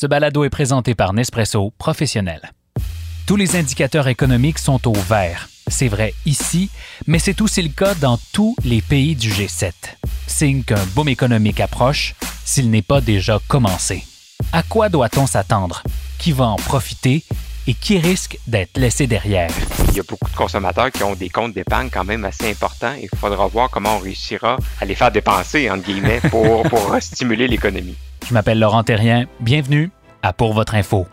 Ce 0.00 0.06
balado 0.06 0.44
est 0.44 0.48
présenté 0.48 0.94
par 0.94 1.12
Nespresso 1.12 1.72
Professionnel. 1.76 2.52
Tous 3.26 3.34
les 3.34 3.56
indicateurs 3.56 4.06
économiques 4.06 4.60
sont 4.60 4.86
au 4.86 4.92
vert. 4.92 5.48
C'est 5.66 5.88
vrai 5.88 6.14
ici, 6.24 6.70
mais 7.08 7.18
c'est 7.18 7.40
aussi 7.40 7.62
le 7.62 7.70
cas 7.70 7.94
dans 7.94 8.16
tous 8.32 8.54
les 8.62 8.80
pays 8.80 9.16
du 9.16 9.28
G7. 9.28 9.72
Signe 10.28 10.62
qu'un 10.62 10.84
boom 10.94 11.08
économique 11.08 11.58
approche, 11.58 12.14
s'il 12.44 12.70
n'est 12.70 12.80
pas 12.80 13.00
déjà 13.00 13.40
commencé. 13.48 14.04
À 14.52 14.62
quoi 14.62 14.88
doit-on 14.88 15.26
s'attendre? 15.26 15.82
Qui 16.20 16.30
va 16.30 16.46
en 16.46 16.54
profiter? 16.58 17.24
Et 17.66 17.74
qui 17.74 17.98
risque 17.98 18.38
d'être 18.46 18.78
laissé 18.78 19.08
derrière? 19.08 19.50
Il 19.88 19.96
y 19.96 20.00
a 20.00 20.04
beaucoup 20.04 20.30
de 20.30 20.36
consommateurs 20.36 20.92
qui 20.92 21.02
ont 21.02 21.16
des 21.16 21.28
comptes 21.28 21.54
d'épargne 21.54 21.90
quand 21.92 22.04
même 22.04 22.24
assez 22.24 22.48
importants 22.48 22.94
il 23.02 23.08
faudra 23.18 23.48
voir 23.48 23.68
comment 23.68 23.96
on 23.96 23.98
réussira 23.98 24.58
à 24.80 24.84
les 24.84 24.94
faire 24.94 25.10
dépenser, 25.10 25.68
entre 25.68 25.82
guillemets, 25.82 26.20
pour 26.30 26.64
stimuler 27.00 27.48
l'économie. 27.48 27.96
Je 28.26 28.34
m'appelle 28.34 28.58
Laurent 28.58 28.84
Terrien. 28.84 29.26
Bienvenue 29.40 29.90
à 30.22 30.32
Pour 30.32 30.52
votre 30.52 30.74
info. 30.74 31.06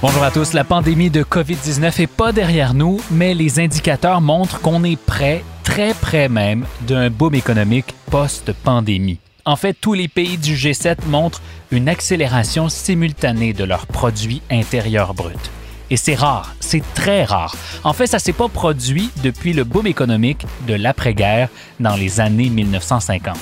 Bonjour 0.00 0.22
à 0.22 0.30
tous. 0.30 0.52
La 0.52 0.64
pandémie 0.64 1.08
de 1.08 1.22
COVID-19 1.22 2.02
est 2.02 2.06
pas 2.06 2.32
derrière 2.32 2.74
nous, 2.74 3.00
mais 3.10 3.32
les 3.32 3.58
indicateurs 3.58 4.20
montrent 4.20 4.60
qu'on 4.60 4.84
est 4.84 5.00
prêt, 5.00 5.42
très 5.62 5.94
près 5.94 6.28
même, 6.28 6.66
d'un 6.82 7.08
boom 7.08 7.34
économique 7.34 7.94
post-pandémie. 8.10 9.18
En 9.46 9.56
fait, 9.56 9.76
tous 9.78 9.92
les 9.92 10.08
pays 10.08 10.38
du 10.38 10.54
G7 10.54 11.04
montrent 11.06 11.42
une 11.70 11.90
accélération 11.90 12.70
simultanée 12.70 13.52
de 13.52 13.64
leur 13.64 13.86
produit 13.86 14.40
intérieur 14.50 15.12
brut. 15.12 15.50
Et 15.90 15.98
c'est 15.98 16.14
rare, 16.14 16.54
c'est 16.60 16.82
très 16.94 17.24
rare. 17.24 17.54
En 17.84 17.92
fait, 17.92 18.06
ça 18.06 18.18
s'est 18.18 18.32
pas 18.32 18.48
produit 18.48 19.10
depuis 19.22 19.52
le 19.52 19.64
boom 19.64 19.86
économique 19.86 20.46
de 20.66 20.72
l'après-guerre 20.72 21.50
dans 21.78 21.94
les 21.94 22.20
années 22.20 22.48
1950. 22.48 23.36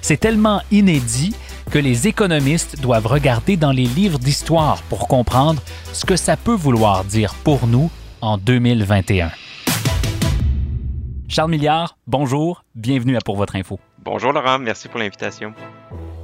C'est 0.00 0.20
tellement 0.20 0.62
inédit 0.70 1.34
que 1.72 1.80
les 1.80 2.06
économistes 2.06 2.80
doivent 2.80 3.08
regarder 3.08 3.56
dans 3.56 3.72
les 3.72 3.86
livres 3.86 4.20
d'histoire 4.20 4.80
pour 4.82 5.08
comprendre 5.08 5.60
ce 5.92 6.04
que 6.04 6.14
ça 6.14 6.36
peut 6.36 6.54
vouloir 6.54 7.02
dire 7.02 7.34
pour 7.34 7.66
nous 7.66 7.90
en 8.20 8.38
2021. 8.38 9.32
Charles 11.30 11.50
Milliard, 11.50 11.98
bonjour, 12.06 12.64
bienvenue 12.74 13.14
à 13.14 13.20
Pour 13.20 13.36
votre 13.36 13.54
info. 13.54 13.78
Bonjour 13.98 14.32
Laurent, 14.32 14.58
merci 14.58 14.88
pour 14.88 14.98
l'invitation. 14.98 15.52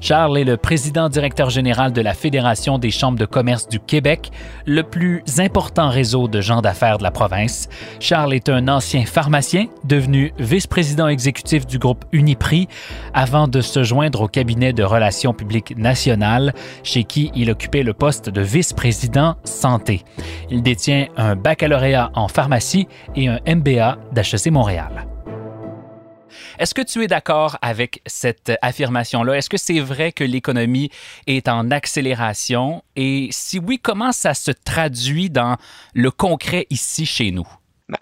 Charles 0.04 0.36
est 0.36 0.44
le 0.44 0.58
président 0.58 1.08
directeur 1.08 1.48
général 1.48 1.90
de 1.94 2.02
la 2.02 2.12
Fédération 2.12 2.78
des 2.78 2.90
chambres 2.90 3.18
de 3.18 3.24
commerce 3.24 3.66
du 3.68 3.80
Québec, 3.80 4.30
le 4.66 4.82
plus 4.82 5.22
important 5.38 5.88
réseau 5.88 6.28
de 6.28 6.42
gens 6.42 6.60
d'affaires 6.60 6.98
de 6.98 7.02
la 7.02 7.10
province. 7.10 7.70
Charles 8.00 8.34
est 8.34 8.50
un 8.50 8.68
ancien 8.68 9.06
pharmacien, 9.06 9.68
devenu 9.84 10.34
vice-président 10.38 11.08
exécutif 11.08 11.66
du 11.66 11.78
groupe 11.78 12.04
Uniprix, 12.12 12.68
avant 13.14 13.48
de 13.48 13.62
se 13.62 13.82
joindre 13.82 14.20
au 14.20 14.28
cabinet 14.28 14.74
de 14.74 14.82
relations 14.82 15.32
publiques 15.32 15.74
nationales, 15.78 16.52
chez 16.82 17.04
qui 17.04 17.32
il 17.34 17.50
occupait 17.50 17.82
le 17.82 17.94
poste 17.94 18.28
de 18.28 18.42
vice-président 18.42 19.36
santé. 19.44 20.02
Il 20.50 20.62
détient 20.62 21.06
un 21.16 21.34
baccalauréat 21.34 22.10
en 22.14 22.28
pharmacie 22.28 22.88
et 23.16 23.28
un 23.28 23.38
MBA 23.46 23.96
d'HEC 24.12 24.50
Montréal. 24.50 25.06
Est-ce 26.58 26.74
que 26.74 26.82
tu 26.82 27.02
es 27.02 27.06
d'accord 27.06 27.58
avec 27.62 28.00
cette 28.06 28.52
affirmation-là? 28.62 29.36
Est-ce 29.36 29.50
que 29.50 29.56
c'est 29.56 29.80
vrai 29.80 30.12
que 30.12 30.24
l'économie 30.24 30.90
est 31.26 31.48
en 31.48 31.70
accélération? 31.70 32.82
Et 32.96 33.28
si 33.30 33.58
oui, 33.58 33.78
comment 33.82 34.12
ça 34.12 34.34
se 34.34 34.50
traduit 34.50 35.30
dans 35.30 35.56
le 35.94 36.10
concret 36.10 36.66
ici 36.70 37.06
chez 37.06 37.30
nous? 37.30 37.48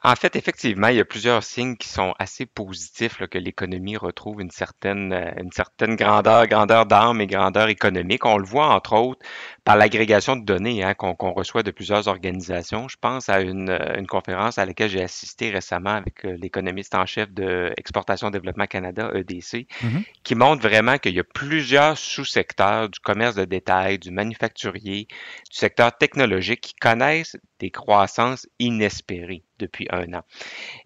En 0.04 0.14
fait, 0.14 0.36
effectivement, 0.36 0.88
il 0.88 0.96
y 0.96 1.00
a 1.00 1.04
plusieurs 1.04 1.42
signes 1.42 1.76
qui 1.76 1.88
sont 1.88 2.14
assez 2.20 2.46
positifs 2.46 3.18
que 3.26 3.38
l'économie 3.38 3.96
retrouve 3.96 4.40
une 4.40 4.52
certaine, 4.52 5.12
euh, 5.12 5.32
une 5.40 5.50
certaine 5.50 5.96
grandeur, 5.96 6.46
grandeur 6.46 6.86
d'âme 6.86 7.20
et 7.20 7.26
grandeur 7.26 7.68
économique. 7.68 8.24
On 8.24 8.38
le 8.38 8.46
voit 8.46 8.68
entre 8.68 8.92
autres 8.92 9.20
par 9.64 9.76
l'agrégation 9.76 10.34
de 10.36 10.44
données 10.44 10.82
hein, 10.82 10.94
qu'on 10.94 11.32
reçoit 11.32 11.62
de 11.62 11.70
plusieurs 11.70 12.08
organisations. 12.08 12.88
Je 12.88 12.96
pense 13.00 13.28
à 13.28 13.40
une, 13.40 13.70
euh, 13.70 13.96
une 13.96 14.06
conférence 14.06 14.58
à 14.58 14.66
laquelle 14.66 14.90
j'ai 14.90 15.02
assisté 15.02 15.50
récemment 15.50 15.90
avec 15.90 16.24
euh, 16.24 16.36
l'économiste 16.40 16.94
en 16.94 17.06
chef 17.06 17.30
de 17.32 17.72
Exportation 17.76 18.30
Développement 18.30 18.66
Canada, 18.66 19.10
EDC, 19.14 19.66
Mhm. 19.82 20.02
qui 20.24 20.34
montre 20.34 20.62
vraiment 20.62 20.98
qu'il 20.98 21.14
y 21.14 21.20
a 21.20 21.24
plusieurs 21.24 21.96
sous-secteurs 21.96 22.88
du 22.88 22.98
commerce 23.00 23.34
de 23.36 23.44
détail, 23.44 23.98
du 23.98 24.10
manufacturier, 24.10 25.06
du 25.50 25.56
secteur 25.56 25.96
technologique 25.96 26.60
qui 26.60 26.74
connaissent 26.74 27.36
des 27.60 27.70
croissances 27.70 28.48
inespérées 28.58 29.44
depuis 29.60 29.86
un 29.90 30.12
an. 30.14 30.22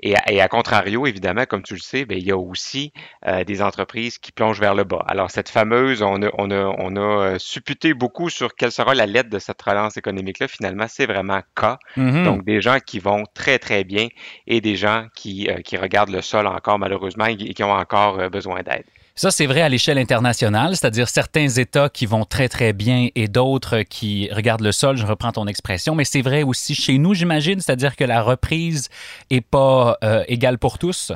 Et 0.00 0.14
à, 0.14 0.30
et 0.30 0.42
à 0.42 0.48
contrario, 0.48 1.06
évidemment, 1.06 1.46
comme 1.46 1.62
tu 1.62 1.72
le 1.72 1.80
sais, 1.80 2.04
ben, 2.04 2.18
il 2.18 2.26
y 2.26 2.30
a 2.30 2.36
aussi 2.36 2.92
euh, 3.26 3.44
des 3.44 3.62
entreprises 3.62 4.18
qui 4.18 4.32
plongent 4.32 4.60
vers 4.60 4.74
le 4.74 4.84
bas. 4.84 5.02
Alors, 5.08 5.30
cette 5.30 5.48
fameuse, 5.48 6.02
on 6.02 6.20
a, 6.22 6.28
on 6.36 6.50
a, 6.50 6.74
on 6.78 6.96
a 6.96 7.38
supputé 7.38 7.94
beaucoup 7.94 8.28
sur 8.28 8.54
quelle 8.66 8.72
sera 8.72 8.94
la 8.94 9.06
lettre 9.06 9.30
de 9.30 9.38
cette 9.38 9.62
relance 9.62 9.96
économique-là. 9.96 10.48
Finalement, 10.48 10.86
c'est 10.88 11.06
vraiment 11.06 11.40
K. 11.54 11.78
Mhm. 11.96 12.24
Donc, 12.24 12.44
des 12.44 12.60
gens 12.60 12.78
qui 12.84 12.98
vont 12.98 13.22
très, 13.32 13.60
très 13.60 13.84
bien 13.84 14.08
et 14.48 14.60
des 14.60 14.74
gens 14.74 15.06
qui, 15.14 15.48
euh, 15.48 15.60
qui 15.64 15.76
regardent 15.76 16.10
le 16.10 16.20
sol 16.20 16.48
encore, 16.48 16.78
malheureusement, 16.78 17.26
et 17.26 17.36
qui 17.36 17.62
ont 17.62 17.72
encore 17.72 18.18
euh, 18.18 18.28
besoin 18.28 18.62
d'aide. 18.62 18.84
Ça, 19.14 19.30
c'est 19.30 19.46
vrai 19.46 19.62
à 19.62 19.68
l'échelle 19.68 19.98
internationale, 19.98 20.76
c'est-à-dire 20.76 21.08
certains 21.08 21.48
États 21.48 21.88
qui 21.88 22.06
vont 22.06 22.24
très, 22.24 22.48
très 22.48 22.72
bien 22.72 23.08
et 23.14 23.28
d'autres 23.28 23.82
qui 23.82 24.28
regardent 24.30 24.60
le 24.60 24.72
sol, 24.72 24.96
je 24.98 25.06
reprends 25.06 25.32
ton 25.32 25.46
expression, 25.46 25.94
mais 25.94 26.04
c'est 26.04 26.20
vrai 26.20 26.42
aussi 26.42 26.74
chez 26.74 26.98
nous, 26.98 27.14
j'imagine, 27.14 27.60
c'est-à-dire 27.60 27.96
que 27.96 28.04
la 28.04 28.20
reprise 28.20 28.90
est 29.30 29.40
pas 29.40 29.96
euh, 30.04 30.22
égale 30.28 30.58
pour 30.58 30.78
tous. 30.78 31.12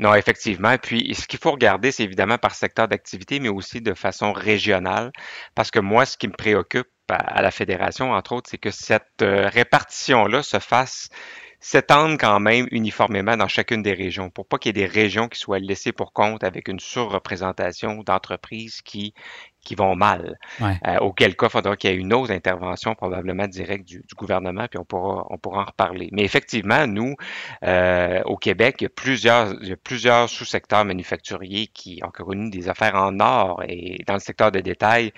Non, 0.00 0.14
effectivement. 0.14 0.78
Puis, 0.78 1.14
ce 1.14 1.26
qu'il 1.26 1.38
faut 1.38 1.50
regarder, 1.52 1.92
c'est 1.92 2.04
évidemment 2.04 2.38
par 2.38 2.54
secteur 2.54 2.88
d'activité, 2.88 3.38
mais 3.38 3.50
aussi 3.50 3.82
de 3.82 3.92
façon 3.92 4.32
régionale. 4.32 5.12
Parce 5.54 5.70
que 5.70 5.78
moi, 5.78 6.06
ce 6.06 6.16
qui 6.16 6.26
me 6.26 6.32
préoccupe 6.32 6.88
à, 7.10 7.42
la 7.42 7.50
fédération, 7.50 8.12
entre 8.12 8.32
autres, 8.32 8.48
c'est 8.50 8.58
que 8.58 8.70
cette 8.70 9.20
euh, 9.20 9.48
répartition-là 9.48 10.42
se 10.42 10.58
fasse 10.58 11.10
s'étendre 11.62 12.16
quand 12.18 12.40
même 12.40 12.66
uniformément 12.70 13.36
dans 13.36 13.46
chacune 13.46 13.82
des 13.82 13.92
régions 13.92 14.30
pour 14.30 14.48
pas 14.48 14.56
qu'il 14.56 14.74
y 14.74 14.80
ait 14.80 14.86
des 14.86 14.90
régions 14.90 15.28
qui 15.28 15.38
soient 15.38 15.58
laissées 15.58 15.92
pour 15.92 16.14
compte 16.14 16.42
avec 16.42 16.68
une 16.68 16.80
surreprésentation 16.80 18.02
d'entreprises 18.02 18.80
qui 18.80 19.12
qui 19.62 19.74
vont 19.74 19.94
mal. 19.96 20.38
Ouais. 20.60 20.78
Euh, 20.86 20.98
auquel 20.98 21.36
cas, 21.36 21.46
il 21.46 21.50
faudra 21.50 21.76
qu'il 21.76 21.90
y 21.90 21.92
ait 21.92 21.96
une 21.96 22.12
autre 22.14 22.32
intervention 22.32 22.94
probablement 22.94 23.46
directe 23.46 23.86
du, 23.86 23.98
du 23.98 24.14
gouvernement, 24.16 24.66
puis 24.68 24.78
on 24.78 24.84
pourra, 24.84 25.26
on 25.30 25.38
pourra 25.38 25.62
en 25.62 25.64
reparler. 25.64 26.08
Mais 26.12 26.22
effectivement, 26.24 26.86
nous, 26.86 27.14
euh, 27.64 28.22
au 28.24 28.36
Québec, 28.36 28.76
il 28.80 28.84
y 28.84 28.86
a 28.86 28.90
plusieurs, 28.90 29.52
il 29.62 29.68
y 29.68 29.72
a 29.72 29.76
plusieurs 29.76 30.28
sous-secteurs 30.28 30.84
manufacturiers 30.84 31.66
qui 31.68 32.00
ont 32.04 32.10
connu 32.10 32.50
des 32.50 32.68
affaires 32.68 32.94
en 32.94 33.18
or. 33.20 33.62
Et 33.68 34.02
dans 34.06 34.14
le 34.14 34.20
secteur 34.20 34.50
de 34.50 34.60
détail, 34.60 35.12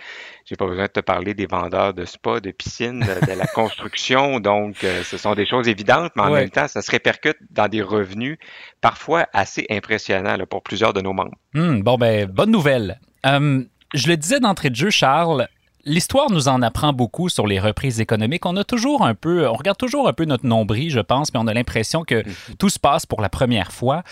j'ai 0.44 0.56
pas 0.56 0.66
besoin 0.66 0.84
de 0.86 0.90
te 0.92 1.00
parler 1.00 1.34
des 1.34 1.46
vendeurs 1.46 1.94
de 1.94 2.04
spa, 2.04 2.40
de 2.40 2.50
piscines, 2.50 3.00
de, 3.00 3.26
de 3.26 3.38
la 3.38 3.46
construction. 3.54 4.40
Donc, 4.40 4.82
euh, 4.84 5.02
ce 5.04 5.16
sont 5.18 5.34
des 5.34 5.46
choses 5.46 5.68
évidentes, 5.68 6.12
mais 6.16 6.22
en 6.22 6.32
Ouais. 6.32 6.40
même 6.40 6.50
temps, 6.50 6.68
ça 6.68 6.82
se 6.82 6.90
répercute 6.90 7.36
dans 7.50 7.68
des 7.68 7.82
revenus 7.82 8.38
parfois 8.80 9.26
assez 9.32 9.66
impressionnants 9.70 10.36
là, 10.36 10.46
pour 10.46 10.62
plusieurs 10.62 10.92
de 10.92 11.00
nos 11.00 11.12
membres. 11.12 11.36
Hmm, 11.54 11.80
bon, 11.82 11.96
ben, 11.96 12.26
bonne 12.26 12.50
nouvelle. 12.50 13.00
Euh, 13.26 13.62
je 13.94 14.08
le 14.08 14.16
disais 14.16 14.40
d'entrée 14.40 14.70
de 14.70 14.76
jeu, 14.76 14.90
Charles, 14.90 15.48
L'histoire 15.84 16.30
nous 16.30 16.46
en 16.46 16.62
apprend 16.62 16.92
beaucoup 16.92 17.28
sur 17.28 17.48
les 17.48 17.58
reprises 17.58 18.00
économiques. 18.00 18.46
On 18.46 18.56
a 18.56 18.62
toujours 18.62 19.04
un 19.04 19.14
peu, 19.14 19.48
on 19.48 19.54
regarde 19.54 19.78
toujours 19.78 20.06
un 20.06 20.12
peu 20.12 20.24
notre 20.24 20.46
nombril, 20.46 20.90
je 20.90 21.00
pense, 21.00 21.34
mais 21.34 21.40
on 21.40 21.48
a 21.48 21.54
l'impression 21.54 22.04
que 22.04 22.22
tout 22.58 22.68
se 22.68 22.78
passe 22.78 23.04
pour 23.04 23.20
la 23.20 23.28
première 23.28 23.72
fois, 23.72 24.04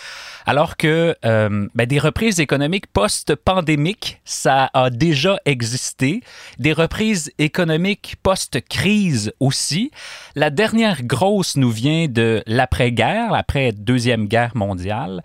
alors 0.47 0.77
que 0.77 1.15
euh, 1.25 1.69
ben, 1.77 1.87
des 1.87 2.01
reprises 2.01 2.41
économiques 2.41 2.89
post-pandémiques, 2.89 4.21
ça 4.25 4.69
a 4.75 4.91
déjà 4.91 5.39
existé. 5.45 6.23
Des 6.59 6.73
reprises 6.73 7.31
économiques 7.39 8.17
post-crise 8.21 9.33
aussi. 9.39 9.93
La 10.35 10.51
dernière 10.51 11.05
grosse 11.05 11.57
nous 11.57 11.71
vient 11.71 12.09
de 12.09 12.43
l'après-guerre, 12.47 13.31
l'après 13.31 13.71
deuxième 13.71 14.27
guerre 14.27 14.57
mondiale. 14.57 15.23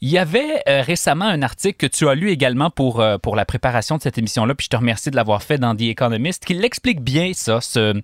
Il 0.00 0.08
y 0.08 0.16
avait 0.16 0.62
euh, 0.68 0.80
récemment 0.80 1.26
un 1.26 1.42
article 1.42 1.76
que 1.76 1.86
tu 1.86 2.08
as 2.08 2.14
lu 2.14 2.30
également 2.30 2.70
pour, 2.70 3.00
euh, 3.00 3.18
pour 3.18 3.36
la 3.36 3.44
préparation 3.44 3.98
de 3.98 4.02
cette 4.02 4.16
émission-là, 4.16 4.54
puis 4.54 4.64
je 4.64 4.70
te 4.70 4.76
remercie 4.76 5.10
de 5.10 5.16
l'avoir 5.16 5.42
fait 5.42 5.58
dans 5.58 5.74
The 5.82 5.90
Economist, 5.90 6.44
qui 6.44 6.54
l'explique 6.54 7.00
bien, 7.00 7.32
ça, 7.34 7.60
ce, 7.60 8.00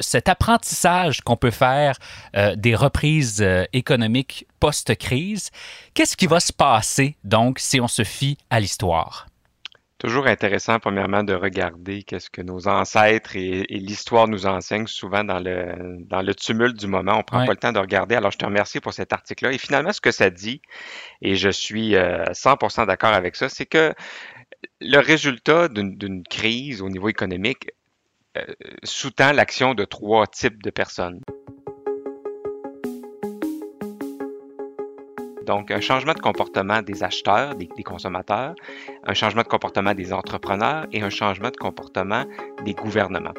cet 0.00 0.28
apprentissage 0.28 1.20
qu'on 1.20 1.36
peut 1.36 1.50
faire 1.50 1.98
euh, 2.36 2.56
des 2.56 2.74
reprises 2.74 3.42
euh, 3.42 3.64
économiques 3.72 4.46
post-crise. 4.60 5.50
Qu'est-ce 5.94 6.16
qui 6.16 6.26
va 6.26 6.40
se 6.40 6.52
passer, 6.52 7.16
donc, 7.24 7.58
si 7.58 7.80
on 7.80 7.88
se 7.88 8.04
fie 8.04 8.38
à 8.50 8.60
l'histoire? 8.60 9.26
Toujours 9.98 10.26
intéressant, 10.26 10.78
premièrement, 10.78 11.24
de 11.24 11.32
regarder 11.32 12.02
qu'est-ce 12.02 12.28
que 12.28 12.42
nos 12.42 12.68
ancêtres 12.68 13.34
et, 13.34 13.64
l'histoire 13.70 14.28
nous 14.28 14.46
enseignent 14.46 14.86
souvent 14.86 15.24
dans 15.24 15.38
le, 15.38 15.96
dans 16.00 16.20
le 16.20 16.34
tumulte 16.34 16.78
du 16.78 16.86
moment. 16.86 17.18
On 17.18 17.22
prend 17.22 17.46
pas 17.46 17.52
le 17.52 17.56
temps 17.56 17.72
de 17.72 17.78
regarder. 17.78 18.14
Alors, 18.14 18.30
je 18.30 18.36
te 18.36 18.44
remercie 18.44 18.80
pour 18.80 18.92
cet 18.92 19.14
article-là. 19.14 19.52
Et 19.52 19.58
finalement, 19.58 19.92
ce 19.92 20.02
que 20.02 20.10
ça 20.10 20.28
dit, 20.28 20.60
et 21.22 21.34
je 21.34 21.48
suis 21.48 21.94
100% 21.94 22.80
euh, 22.82 22.86
d'accord 22.86 23.14
avec 23.14 23.36
ça, 23.36 23.48
c'est 23.48 23.64
que 23.64 23.94
le 24.80 24.98
résultat 24.98 25.68
d'une 25.68 26.22
crise 26.24 26.82
au 26.82 26.88
niveau 26.88 27.08
économique 27.08 27.70
euh, 28.36 28.44
sous-tend 28.82 29.32
l'action 29.32 29.74
de 29.74 29.84
trois 29.84 30.26
types 30.26 30.62
de 30.62 30.70
personnes. 30.70 31.20
Donc, 35.46 35.70
un 35.70 35.80
changement 35.80 36.12
de 36.12 36.20
comportement 36.20 36.82
des 36.82 37.04
acheteurs, 37.04 37.54
des, 37.54 37.68
consommateurs, 37.84 38.54
un 39.04 39.14
changement 39.14 39.42
de 39.42 39.48
comportement 39.48 39.94
des 39.94 40.12
entrepreneurs 40.12 40.86
et 40.92 41.02
un 41.02 41.10
changement 41.10 41.50
de 41.50 41.56
comportement 41.56 42.24
des 42.64 42.74
gouvernements. 42.74 43.34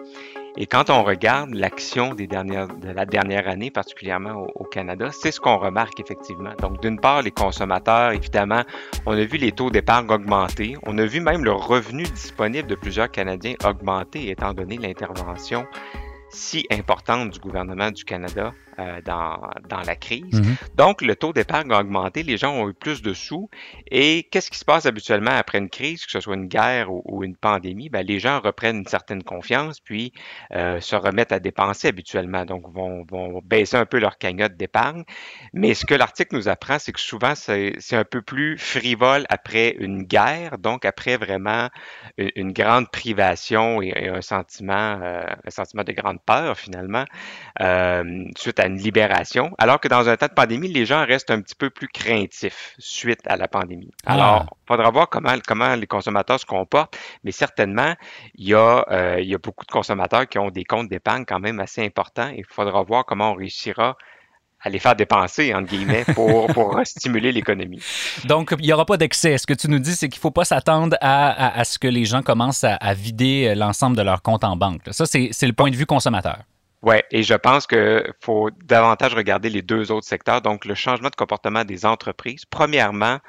Et 0.59 0.65
quand 0.65 0.89
on 0.89 1.03
regarde 1.03 1.53
l'action 1.53 2.15
des 2.15 2.25
dernières, 2.25 2.67
de 2.67 2.89
la 2.89 3.05
dernière 3.05 3.47
année, 3.47 3.69
particulièrement 3.69 4.47
au, 4.55 4.63
Canada, 4.63 5.11
c'est 5.11 5.31
ce 5.31 5.39
qu'on 5.39 5.57
remarque 5.57 5.99
effectivement. 5.99 6.53
Donc, 6.59 6.81
d'une 6.81 6.99
part, 6.99 7.21
les 7.21 7.29
consommateurs, 7.29 8.11
évidemment, 8.11 8.63
on 9.05 9.11
a 9.11 9.23
vu 9.23 9.37
les 9.37 9.51
taux 9.51 9.69
d'épargne 9.69 10.09
augmenter. 10.09 10.75
On 10.87 10.97
a 10.97 11.05
vu 11.05 11.19
même 11.19 11.43
le 11.43 11.51
revenu 11.51 12.03
disponible 12.03 12.67
de 12.67 12.75
plusieurs 12.75 13.11
Canadiens 13.11 13.53
augmenter, 13.63 14.31
étant 14.31 14.53
donné 14.53 14.77
l'intervention 14.77 15.65
si 16.29 16.65
importante 16.71 17.29
du 17.29 17.39
gouvernement 17.39 17.91
du 17.91 18.03
Canada 18.03 18.53
euh, 18.79 19.01
dans, 19.01 19.39
dans, 19.69 19.81
la 19.81 19.95
crise. 19.95 20.39
Mhm. 20.39 20.55
Donc, 20.75 21.01
le 21.01 21.15
taux 21.15 21.33
d'épargne 21.33 21.71
a 21.71 21.79
augmenté, 21.79 22.21
les 22.21 22.37
gens 22.37 22.53
ont 22.53 22.69
eu 22.69 22.75
plus 22.75 23.01
de 23.01 23.15
sous. 23.15 23.49
Et 23.89 24.27
qu'est-ce 24.29 24.51
qui 24.51 24.59
se 24.59 24.65
passe 24.65 24.85
habituellement 24.85 25.31
après 25.31 25.57
une 25.57 25.69
crise, 25.69 26.05
que 26.05 26.11
ce 26.11 26.19
soit 26.19 26.35
une 26.35 26.47
guerre 26.47 26.91
ou, 26.91 27.23
une 27.23 27.35
pandémie? 27.35 27.89
Ben, 27.89 28.05
les 28.05 28.19
gens 28.19 28.39
reprennent 28.39 28.77
une 28.77 28.85
certaine 28.85 29.23
confiance, 29.23 29.79
puis 29.79 30.13
euh, 30.53 30.79
se 30.79 30.95
remettent 30.95 31.31
à 31.31 31.39
dépenser 31.39 31.87
habituellement, 31.87 32.45
donc 32.45 32.71
vont, 32.71 33.03
vont 33.09 33.41
baisser 33.43 33.77
un 33.77 33.87
peu 33.87 33.97
leur 33.97 34.19
cagnotte 34.19 34.55
d'épargne. 34.55 35.05
Mais 35.53 35.73
ce 35.73 35.83
que 35.83 35.95
l'article 35.95 36.35
nous 36.35 36.47
apprend, 36.47 36.77
c'est 36.77 36.91
que 36.91 36.99
souvent, 36.99 37.33
c'est 37.33 37.73
un 37.93 38.05
peu 38.05 38.21
plus 38.21 38.59
frivole 38.59 39.25
après 39.29 39.75
une 39.79 40.03
guerre, 40.03 40.59
donc 40.59 40.85
après 40.85 41.17
vraiment 41.17 41.69
une, 42.19 42.53
grande 42.53 42.91
privation 42.91 43.81
et, 43.81 44.07
un 44.07 44.21
sentiment, 44.21 44.99
euh, 45.01 45.25
un 45.45 45.49
sentiment 45.49 45.83
de 45.83 45.93
grande 45.93 46.19
peur 46.23 46.57
finalement, 46.59 47.05
suite 48.37 48.59
à 48.59 48.66
une 48.67 48.77
libération, 48.77 49.51
alors 49.57 49.79
que 49.79 49.87
dans 49.87 50.07
un 50.09 50.17
temps 50.17 50.27
de 50.27 50.33
pandémie, 50.33 50.67
les 50.67 50.85
gens 50.85 51.05
restent 51.05 51.31
un 51.31 51.41
petit 51.41 51.55
peu 51.55 51.69
plus 51.69 51.87
craintifs 51.87 52.75
suite 52.77 53.21
à 53.25 53.35
la 53.37 53.47
pandémie. 53.47 53.91
Ah. 54.05 54.13
Alors, 54.13 54.45
il 54.63 54.67
faudra 54.67 54.89
voir 54.91 55.09
comment, 55.09 55.33
comment 55.45 55.75
les 55.75 55.87
consommateurs 55.87 56.39
se 56.39 56.45
comportent, 56.45 56.97
mais 57.23 57.31
certainement, 57.31 57.93
il 58.35 58.49
y, 58.49 58.53
a, 58.53 58.85
euh, 58.91 59.19
il 59.19 59.27
y 59.27 59.35
a 59.35 59.37
beaucoup 59.37 59.65
de 59.65 59.71
consommateurs 59.71 60.27
qui 60.27 60.39
ont 60.39 60.49
des 60.49 60.63
comptes 60.63 60.89
d'épargne 60.89 61.25
quand 61.25 61.39
même 61.39 61.59
assez 61.59 61.83
importants 61.83 62.29
et 62.29 62.39
il 62.39 62.45
faudra 62.45 62.83
voir 62.83 63.05
comment 63.05 63.31
on 63.31 63.35
réussira 63.35 63.97
à 64.61 64.69
les 64.69 64.79
faire 64.79 64.95
dépenser, 64.95 65.53
entre 65.53 65.69
guillemets, 65.69 66.03
pour, 66.15 66.47
pour 66.53 66.79
stimuler 66.83 67.31
l'économie. 67.31 67.81
Donc, 68.25 68.53
il 68.57 68.65
n'y 68.65 68.73
aura 68.73 68.85
pas 68.85 68.97
d'excès. 68.97 69.37
Ce 69.37 69.45
que 69.45 69.53
tu 69.53 69.69
nous 69.69 69.79
dis, 69.79 69.95
c'est 69.95 70.09
qu'il 70.09 70.17
ne 70.17 70.21
faut 70.21 70.31
pas 70.31 70.45
s'attendre 70.45 70.97
à, 70.99 71.59
à, 71.59 71.63
ce 71.63 71.77
que 71.77 71.87
les 71.87 72.05
gens 72.05 72.23
commencent 72.23 72.63
à, 72.63 72.75
à 72.75 72.93
vider 72.93 73.53
l'ensemble 73.55 73.95
de 73.95 74.01
leur 74.01 74.21
compte 74.21 74.43
en 74.43 74.55
banque. 74.55 74.81
Ça, 74.91 75.05
c'est 75.05 75.29
le 75.43 75.53
point 75.53 75.69
de 75.69 75.75
vue 75.75 75.85
consommateur. 75.85 76.39
Oui, 76.83 76.97
et 77.11 77.23
je 77.23 77.33
pense 77.33 77.65
qu'il 77.65 78.13
faut 78.21 78.51
davantage 78.63 79.15
regarder 79.15 79.49
les 79.49 79.61
deux 79.63 79.91
autres 79.91 80.07
secteurs. 80.07 80.41
Donc, 80.41 80.65
le 80.65 80.75
changement 80.75 81.09
de 81.09 81.15
comportement 81.15 81.65
des 81.65 81.85
entreprises. 81.85 82.45
Premièrement, 82.45 83.19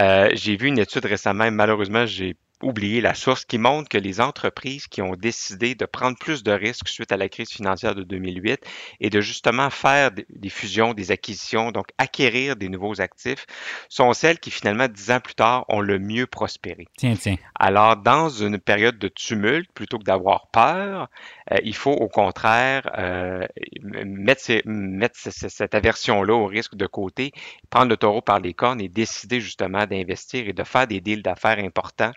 euh, 0.00 0.30
j'ai 0.34 0.56
vu 0.56 0.68
une 0.68 0.78
étude 0.78 1.04
récemment, 1.04 1.50
malheureusement, 1.50 2.06
j'ai 2.06 2.36
oublier 2.62 3.00
la 3.00 3.14
source 3.14 3.44
qui 3.44 3.58
montre 3.58 3.88
que 3.88 3.98
les 3.98 4.20
entreprises 4.20 4.86
qui 4.86 5.02
ont 5.02 5.14
décidé 5.14 5.74
de 5.74 5.84
prendre 5.86 6.18
plus 6.18 6.42
de 6.42 6.52
risques 6.52 6.88
suite 6.88 7.12
à 7.12 7.16
la 7.16 7.28
crise 7.28 7.50
financière 7.50 7.94
de 7.94 8.02
2008 8.02 8.60
et 9.00 9.10
de 9.10 9.20
justement 9.20 9.70
faire 9.70 10.10
des 10.10 10.48
fusions, 10.48 10.94
des 10.94 11.10
acquisitions, 11.10 11.72
donc 11.72 11.86
acquérir 11.98 12.56
des 12.56 12.68
nouveaux 12.68 13.00
actifs, 13.00 13.46
sont 13.88 14.12
celles 14.12 14.38
qui 14.38 14.50
finalement, 14.50 14.88
dix 14.88 15.10
ans 15.10 15.20
plus 15.20 15.34
tard, 15.34 15.64
ont 15.68 15.80
le 15.80 15.98
mieux 15.98 16.26
prospéré. 16.26 16.86
Tiens, 16.96 17.14
tiens. 17.18 17.36
Alors, 17.58 17.96
dans 17.96 18.28
une 18.28 18.58
période 18.58 18.98
de 18.98 19.08
tumulte, 19.08 19.70
plutôt 19.72 19.98
que 19.98 20.04
d'avoir 20.04 20.48
peur, 20.48 21.08
euh, 21.52 21.56
il 21.64 21.74
faut 21.74 21.92
au 21.92 22.08
contraire 22.08 22.90
euh, 22.98 23.46
mettre, 23.82 24.62
mettre 24.64 25.16
cette 25.16 25.74
aversion-là 25.74 26.34
au 26.34 26.46
risque 26.46 26.74
de 26.74 26.86
côté, 26.86 27.32
prendre 27.70 27.88
le 27.88 27.96
taureau 27.96 28.20
par 28.20 28.40
les 28.40 28.54
cornes 28.54 28.80
et 28.80 28.88
décider 28.88 29.40
justement 29.40 29.86
d'investir 29.86 30.48
et 30.48 30.52
de 30.52 30.64
faire 30.64 30.86
des 30.86 31.00
deals 31.00 31.22
d'affaires 31.22 31.58
importants 31.58 32.12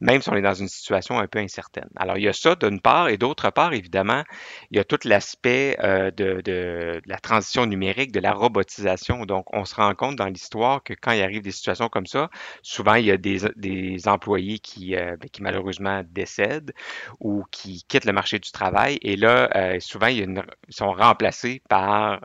même 0.00 0.20
si 0.22 0.28
on 0.28 0.34
est 0.34 0.42
dans 0.42 0.54
une 0.54 0.68
situation 0.68 1.18
un 1.18 1.26
peu 1.26 1.38
incertaine. 1.38 1.88
Alors, 1.96 2.16
il 2.16 2.24
y 2.24 2.28
a 2.28 2.32
ça 2.32 2.54
d'une 2.54 2.80
part, 2.80 3.08
et 3.08 3.16
d'autre 3.16 3.50
part, 3.50 3.72
évidemment, 3.72 4.22
il 4.70 4.76
y 4.76 4.80
a 4.80 4.84
tout 4.84 4.98
l'aspect 5.04 5.76
euh, 5.82 6.10
de, 6.10 7.00
la 7.06 7.18
transition 7.18 7.66
numérique, 7.66 8.12
de 8.12 8.20
la 8.20 8.32
robotisation. 8.32 9.24
Donc, 9.26 9.46
on 9.52 9.64
se 9.64 9.74
rend 9.74 9.94
compte 9.94 10.16
dans 10.16 10.26
l'histoire 10.26 10.82
que 10.82 10.94
quand 10.94 11.12
il 11.12 11.22
arrive 11.22 11.42
des 11.42 11.50
situations 11.50 11.88
comme 11.88 12.06
ça, 12.06 12.30
souvent, 12.62 12.94
il 12.94 13.06
y 13.06 13.10
a 13.10 13.16
des, 13.16 14.08
employés 14.08 14.58
qui, 14.58 14.96
euh, 14.96 15.16
ben, 15.16 15.28
qui 15.30 15.42
malheureusement 15.42 16.02
décèdent 16.10 16.72
ou 17.20 17.44
qui 17.50 17.84
quittent 17.88 18.04
le 18.04 18.12
marché 18.12 18.38
du 18.38 18.50
travail. 18.50 18.98
Et 19.02 19.16
là, 19.16 19.50
euh, 19.56 19.80
souvent, 19.80 20.06
ils 20.06 20.42
sont 20.68 20.92
remplacés 20.92 21.62
par, 21.68 22.20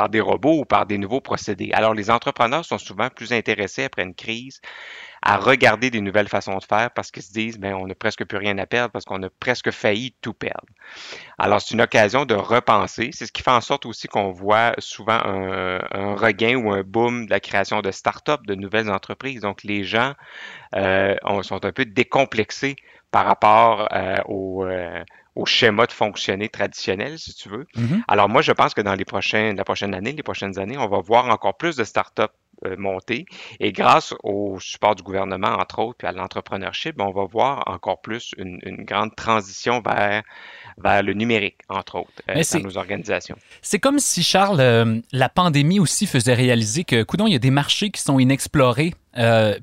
par 0.00 0.08
des 0.08 0.22
robots 0.22 0.60
ou 0.60 0.64
par 0.64 0.86
des 0.86 0.96
nouveaux 0.96 1.20
procédés. 1.20 1.72
Alors, 1.74 1.92
les 1.92 2.10
entrepreneurs 2.10 2.64
sont 2.64 2.78
souvent 2.78 3.10
plus 3.10 3.34
intéressés 3.34 3.84
après 3.84 4.02
une 4.02 4.14
crise 4.14 4.62
à 5.20 5.36
regarder 5.36 5.90
des 5.90 6.00
nouvelles 6.00 6.28
façons 6.28 6.56
de 6.56 6.64
faire 6.64 6.90
parce 6.92 7.10
qu'ils 7.10 7.22
se 7.22 7.34
disent, 7.34 7.58
ben, 7.58 7.74
on 7.74 7.86
n'a 7.86 7.94
presque 7.94 8.24
plus 8.24 8.38
rien 8.38 8.56
à 8.56 8.64
perdre 8.64 8.92
parce 8.92 9.04
qu'on 9.04 9.22
a 9.22 9.28
presque 9.28 9.70
failli 9.70 10.14
tout 10.22 10.32
perdre. 10.32 10.64
Alors, 11.36 11.60
c'est 11.60 11.74
une 11.74 11.82
occasion 11.82 12.24
de 12.24 12.34
repenser. 12.34 13.10
C'est 13.12 13.26
ce 13.26 13.32
qui 13.32 13.42
fait 13.42 13.50
en 13.50 13.60
sorte 13.60 13.84
aussi 13.84 14.08
qu'on 14.08 14.30
voit 14.30 14.72
souvent 14.78 15.20
un, 15.22 16.14
regain 16.14 16.54
ou 16.54 16.72
un 16.72 16.82
boom 16.82 17.26
de 17.26 17.30
la 17.30 17.40
création 17.40 17.82
de 17.82 17.90
start-up, 17.90 18.40
de 18.46 18.54
nouvelles 18.54 18.90
entreprises. 18.90 19.42
Donc, 19.42 19.64
les 19.64 19.84
gens 19.84 20.14
euh, 20.76 21.14
sont 21.42 21.62
un 21.62 21.72
peu 21.72 21.84
décomplexés 21.84 22.76
par 23.10 23.26
rapport 23.26 23.88
euh, 23.92 24.16
au, 24.24 24.64
euh, 24.64 25.04
au 25.36 25.46
schéma 25.46 25.86
de 25.86 25.92
fonctionner 25.92 26.48
traditionnel, 26.48 27.18
si 27.18 27.34
tu 27.34 27.48
veux. 27.48 27.66
Mm-hmm. 27.76 28.02
Alors 28.08 28.28
moi, 28.28 28.42
je 28.42 28.52
pense 28.52 28.74
que 28.74 28.80
dans 28.80 28.94
les 28.94 29.04
prochaines, 29.04 29.56
la 29.56 29.64
prochaine 29.64 29.94
année, 29.94 30.12
les 30.12 30.22
prochaines 30.22 30.58
années, 30.58 30.76
on 30.78 30.88
va 30.88 31.00
voir 31.00 31.26
encore 31.26 31.56
plus 31.56 31.76
de 31.76 31.84
start-up 31.84 32.32
euh, 32.66 32.76
monter. 32.76 33.24
Et 33.58 33.72
grâce 33.72 34.12
au 34.22 34.58
support 34.60 34.94
du 34.94 35.02
gouvernement, 35.02 35.48
entre 35.48 35.78
autres, 35.78 35.96
puis 35.96 36.06
à 36.06 36.12
l'entrepreneurship, 36.12 36.94
on 36.98 37.10
va 37.10 37.24
voir 37.24 37.62
encore 37.66 38.02
plus 38.02 38.34
une, 38.36 38.58
grande 38.84 39.16
transition 39.16 39.80
vers, 39.80 40.22
vers 40.76 41.02
le 41.02 41.14
numérique, 41.14 41.56
entre 41.70 42.00
autres, 42.00 42.10
euh, 42.28 42.42
dans 42.52 42.60
nos 42.60 42.76
organisations. 42.76 43.36
C'est 43.62 43.78
comme 43.78 43.98
si, 43.98 44.22
Charles, 44.22 44.60
euh, 44.60 45.00
la 45.10 45.30
pandémie 45.30 45.80
aussi 45.80 46.06
faisait 46.06 46.34
réaliser 46.34 46.84
que, 46.84 47.02
coudon, 47.02 47.26
il 47.26 47.32
y 47.32 47.36
a 47.36 47.38
des 47.38 47.50
marchés 47.50 47.90
qui 47.90 48.02
sont 48.02 48.18
inexplorés. 48.18 48.92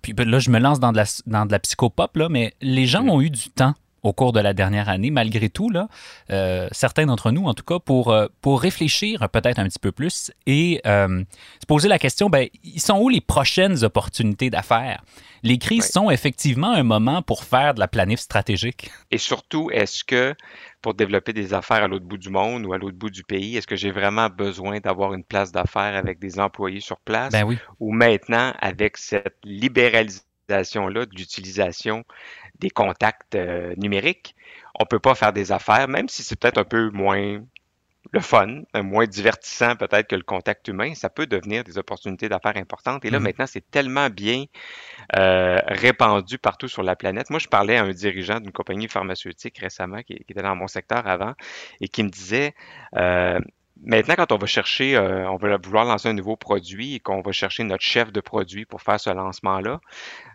puis 0.01 0.13
ben, 0.13 0.27
là, 0.27 0.39
je 0.39 0.50
me 0.50 0.58
lance 0.58 0.80
dans 0.80 0.91
de 0.91 0.98
la, 0.98 1.06
dans 1.27 1.46
de 1.46 1.51
la 1.51 1.60
psychopop, 1.60 2.18
là, 2.18 2.30
mais 2.30 2.56
les 2.62 2.88
gens 2.88 3.03
mm. 3.03 3.10
ont 3.12 3.22
eu 3.22 3.30
du 3.30 3.51
temps 3.51 3.75
au 4.08 4.14
cours 4.14 4.34
de 4.34 4.40
la 4.40 4.54
dernière 4.54 4.90
année, 4.90 5.12
malgré 5.12 5.50
tout, 5.50 5.70
là, 5.70 5.88
euh, 6.30 6.68
certains 6.72 7.06
d'entre 7.06 7.32
nous, 7.32 7.46
en 7.46 7.54
tout 7.54 7.64
cas, 7.64 7.80
pour, 7.80 8.12
euh, 8.12 8.28
pour 8.42 8.62
réfléchir 8.62 9.28
peut-être 9.30 9.60
un 9.60 9.66
petit 9.66 9.80
peu 9.80 9.92
plus 9.92 10.32
et 10.46 10.82
euh, 10.86 11.24
se 11.62 11.66
poser 11.68 11.88
la 11.88 12.00
question, 12.00 12.30
ben, 12.30 12.48
ils 12.64 12.82
sont 12.82 13.00
où 13.00 13.10
les 13.10 13.22
prochaines 13.22 13.84
opportunités 13.84 14.50
d'affaires? 14.50 15.04
Les 15.44 15.58
crises 15.58 15.90
sont 15.90 16.10
effectivement 16.10 16.72
un 16.72 16.84
moment 16.84 17.22
pour 17.22 17.44
faire 17.44 17.74
de 17.74 17.80
la 17.80 17.88
planif 17.88 18.20
stratégique. 18.20 18.90
Et 19.12 19.18
surtout, 19.18 19.70
est-ce 19.72 20.04
que 20.04 20.34
pour 20.82 20.94
développer 20.94 21.34
des 21.34 21.54
affaires 21.54 21.84
à 21.84 21.88
l'autre 21.88 22.06
bout 22.06 22.18
du 22.18 22.30
monde 22.30 22.66
ou 22.66 22.74
à 22.74 22.78
l'autre 22.78 22.98
bout 22.98 23.10
du 23.10 23.24
pays, 23.24 23.58
est-ce 23.58 23.68
que 23.68 23.76
j'ai 23.76 23.92
vraiment 23.92 24.30
besoin 24.30 24.80
d'avoir 24.80 25.14
une 25.14 25.24
place 25.24 25.52
d'affaires 25.52 25.96
avec 25.96 26.20
des 26.20 26.40
employés 26.40 26.80
sur 26.80 26.98
place? 27.00 27.32
Ben 27.32 27.44
oui. 27.44 27.58
Ou 27.80 27.92
maintenant, 27.92 28.54
avec 28.60 28.98
cette 28.98 29.38
libéralisation-là 30.48 31.06
de 31.06 31.16
l'utilisation 31.16 32.04
des 32.60 32.70
contacts 32.70 33.36
euh, 33.36 33.74
numériques. 33.77 34.36
On 34.80 34.86
peut 34.86 35.00
pas 35.00 35.16
faire 35.16 35.34
des 35.34 35.51
affaires, 35.51 35.88
même 35.88 36.08
si 36.10 36.24
c'est 36.24 36.39
peut-être 36.39 36.60
un 36.60 36.63
peu 36.63 36.89
moins 36.92 37.42
le 38.13 38.22
fun, 38.22 38.62
moins 38.74 39.06
divertissant 39.06 39.75
peut-être 39.75 40.08
que 40.08 40.16
le 40.16 40.24
contact 40.24 40.70
humain, 40.70 40.94
ça 40.96 41.10
peut 41.10 41.25
devenir 41.25 41.66
des 41.66 41.77
opportunités 41.77 42.30
d'affaires 42.30 42.56
importantes. 42.56 43.04
Et 43.04 43.10
là, 43.10 43.20
mm-hmm. 43.20 43.24
maintenant, 43.24 43.46
c'est 43.48 43.70
tellement 43.70 44.10
bien 44.10 44.46
euh, 45.18 45.60
répandu 45.68 46.38
partout 46.38 46.70
sur 46.70 46.84
la 46.84 46.96
planète. 46.96 47.30
Moi, 47.30 47.39
je 47.39 47.50
parlais 47.50 47.75
à 47.75 47.84
un 47.84 47.92
dirigeant 47.92 48.39
d'une 48.39 48.54
compagnie 48.54 48.88
pharmaceutique 48.88 49.58
récemment 49.58 50.01
qui, 50.04 50.13
était 50.13 50.42
dans 50.42 50.56
mon 50.56 50.68
secteur 50.68 51.06
avant 51.06 51.34
et 51.82 51.89
qui 51.89 52.01
me 52.04 52.10
disait, 52.10 52.54
euh, 52.96 53.39
maintenant, 53.84 54.15
quand 54.15 54.31
on 54.31 54.38
va 54.38 54.48
chercher, 54.48 54.96
euh, 54.96 55.29
on 55.29 55.38
va 55.38 55.57
vouloir 55.57 55.86
lancer 55.86 56.07
un 56.07 56.13
nouveau 56.13 56.36
produit 56.36 56.96
et 56.96 57.00
qu'on 57.00 57.22
va 57.22 57.31
chercher 57.31 57.63
notre 57.63 57.84
chef 57.84 58.12
de 58.12 58.22
produit 58.22 58.65
pour 58.65 58.81
faire 58.81 59.00
ce 59.00 59.10
lancement-là, 59.10 59.79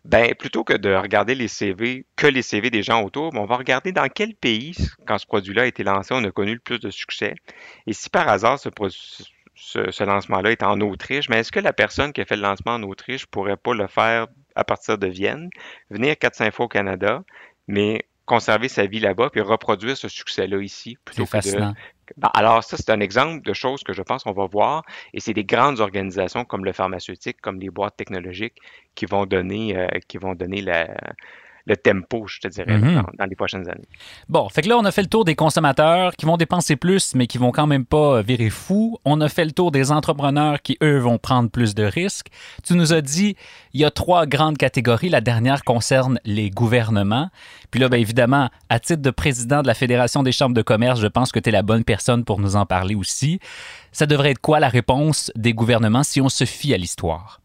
ben 0.04 0.34
plutôt 0.34 0.64
que 0.64 0.74
de 0.74 0.94
regarder 0.94 1.34
les 1.34 1.48
CV, 1.48 2.06
que 2.16 2.26
les 2.26 2.42
CV 2.42 2.70
des 2.70 2.82
gens 2.82 3.02
autour, 3.02 3.30
ben, 3.30 3.40
on 3.40 3.46
va 3.46 3.56
regarder 3.56 3.92
dans 3.92 4.08
quel 4.08 4.34
pays, 4.34 4.74
quand 5.06 5.18
ce 5.18 5.26
produit-là 5.26 5.62
a 5.62 5.66
été 5.66 5.84
lancé, 5.84 6.14
on 6.14 6.24
a 6.24 6.30
connu 6.30 6.54
le 6.54 6.60
plus 6.60 6.78
de 6.78 6.90
succès. 6.90 7.34
Et 7.86 7.92
si 7.92 8.10
par 8.10 8.28
hasard 8.28 8.58
ce, 8.58 8.70
ce, 9.54 10.04
lancement-là 10.04 10.50
est 10.50 10.62
en 10.62 10.80
Autriche, 10.80 11.28
mais 11.28 11.38
est-ce 11.38 11.52
que 11.52 11.60
la 11.60 11.72
personne 11.72 12.12
qui 12.12 12.20
a 12.20 12.24
fait 12.24 12.36
le 12.36 12.42
lancement 12.42 12.72
en 12.72 12.82
Autriche 12.82 13.26
pourrait 13.26 13.56
pas 13.56 13.74
le 13.74 13.86
faire 13.86 14.26
à 14.54 14.64
partir 14.64 14.98
de 14.98 15.06
Vienne, 15.06 15.48
venir 15.90 16.14
4-5 16.14 16.52
fois 16.52 16.66
au 16.66 16.68
Canada, 16.68 17.22
mais 17.68 18.06
conserver 18.24 18.68
sa 18.68 18.86
vie 18.86 19.00
là-bas 19.00 19.30
puis 19.30 19.40
reproduire 19.40 19.96
ce 19.96 20.08
succès-là 20.08 20.58
ici 20.62 20.96
plutôt 21.04 21.26
que 21.26 21.38
de 21.38 21.74
ben, 22.16 22.30
alors 22.34 22.64
ça, 22.64 22.76
c'est 22.76 22.90
un 22.90 23.00
exemple 23.00 23.42
de 23.42 23.52
choses 23.52 23.82
que 23.82 23.92
je 23.92 24.02
pense 24.02 24.24
qu'on 24.24 24.32
va 24.32 24.46
voir 24.46 24.84
et 25.12 25.20
c'est 25.20 25.34
des 25.34 25.44
grandes 25.44 25.80
organisations 25.80 26.44
comme 26.44 26.64
le 26.64 26.72
pharmaceutique, 26.72 27.40
comme 27.40 27.58
les 27.60 27.70
boîtes 27.70 27.96
technologiques 27.96 28.58
qui 28.94 29.06
vont 29.06 29.26
donner, 29.26 29.76
euh, 29.76 29.86
qui 30.08 30.18
vont 30.18 30.34
donner 30.34 30.62
la, 30.62 30.94
le 31.66 31.76
tempo, 31.76 32.26
je 32.26 32.40
te 32.40 32.48
dirais, 32.48 32.78
mhm. 32.78 33.02
dans, 33.18 33.24
les 33.24 33.36
prochaines 33.36 33.68
années. 33.68 33.86
Bon, 34.28 34.48
fait 34.48 34.62
que 34.62 34.68
là, 34.68 34.78
on 34.78 34.84
a 34.84 34.90
fait 34.90 35.02
le 35.02 35.08
tour 35.08 35.24
des 35.24 35.34
consommateurs 35.34 36.14
qui 36.16 36.26
vont 36.26 36.36
dépenser 36.36 36.76
plus, 36.76 37.14
mais 37.14 37.26
qui 37.26 37.38
vont 37.38 37.52
quand 37.52 37.66
même 37.66 37.84
pas 37.84 38.22
virer 38.22 38.50
fou. 38.50 38.98
On 39.04 39.20
a 39.20 39.28
fait 39.28 39.44
le 39.44 39.52
tour 39.52 39.70
des 39.70 39.92
entrepreneurs 39.92 40.60
qui, 40.62 40.76
eux, 40.82 40.98
vont 40.98 41.18
prendre 41.18 41.50
plus 41.50 41.74
de 41.74 41.84
risques. 41.84 42.28
Tu 42.64 42.74
nous 42.74 42.92
as 42.92 43.00
dit, 43.00 43.36
il 43.74 43.80
y 43.80 43.84
a 43.84 43.90
trois 43.90 44.26
grandes 44.26 44.58
catégories. 44.58 45.08
La 45.08 45.20
dernière 45.20 45.64
concerne 45.64 46.18
les 46.24 46.50
gouvernements. 46.50 47.30
Puis 47.70 47.80
là, 47.80 47.88
bien 47.88 47.98
évidemment, 47.98 48.50
à 48.68 48.80
titre 48.80 49.02
de 49.02 49.10
président 49.10 49.62
de 49.62 49.66
la 49.66 49.74
Fédération 49.74 50.22
des 50.22 50.32
chambres 50.32 50.54
de 50.54 50.62
commerce, 50.62 51.00
je 51.00 51.06
pense 51.06 51.32
que 51.32 51.38
tu 51.38 51.48
es 51.48 51.52
la 51.52 51.62
bonne 51.62 51.84
personne 51.84 52.24
pour 52.24 52.38
nous 52.38 52.56
en 52.56 52.66
parler 52.66 52.94
aussi. 52.94 53.40
Ça 53.92 54.06
devrait 54.06 54.30
être 54.30 54.40
quoi 54.40 54.60
la 54.60 54.68
réponse 54.68 55.30
des 55.36 55.54
gouvernements 55.54 56.02
si 56.02 56.20
on 56.20 56.28
se 56.28 56.44
fie 56.44 56.74
à 56.74 56.76
l'histoire? 56.76 57.41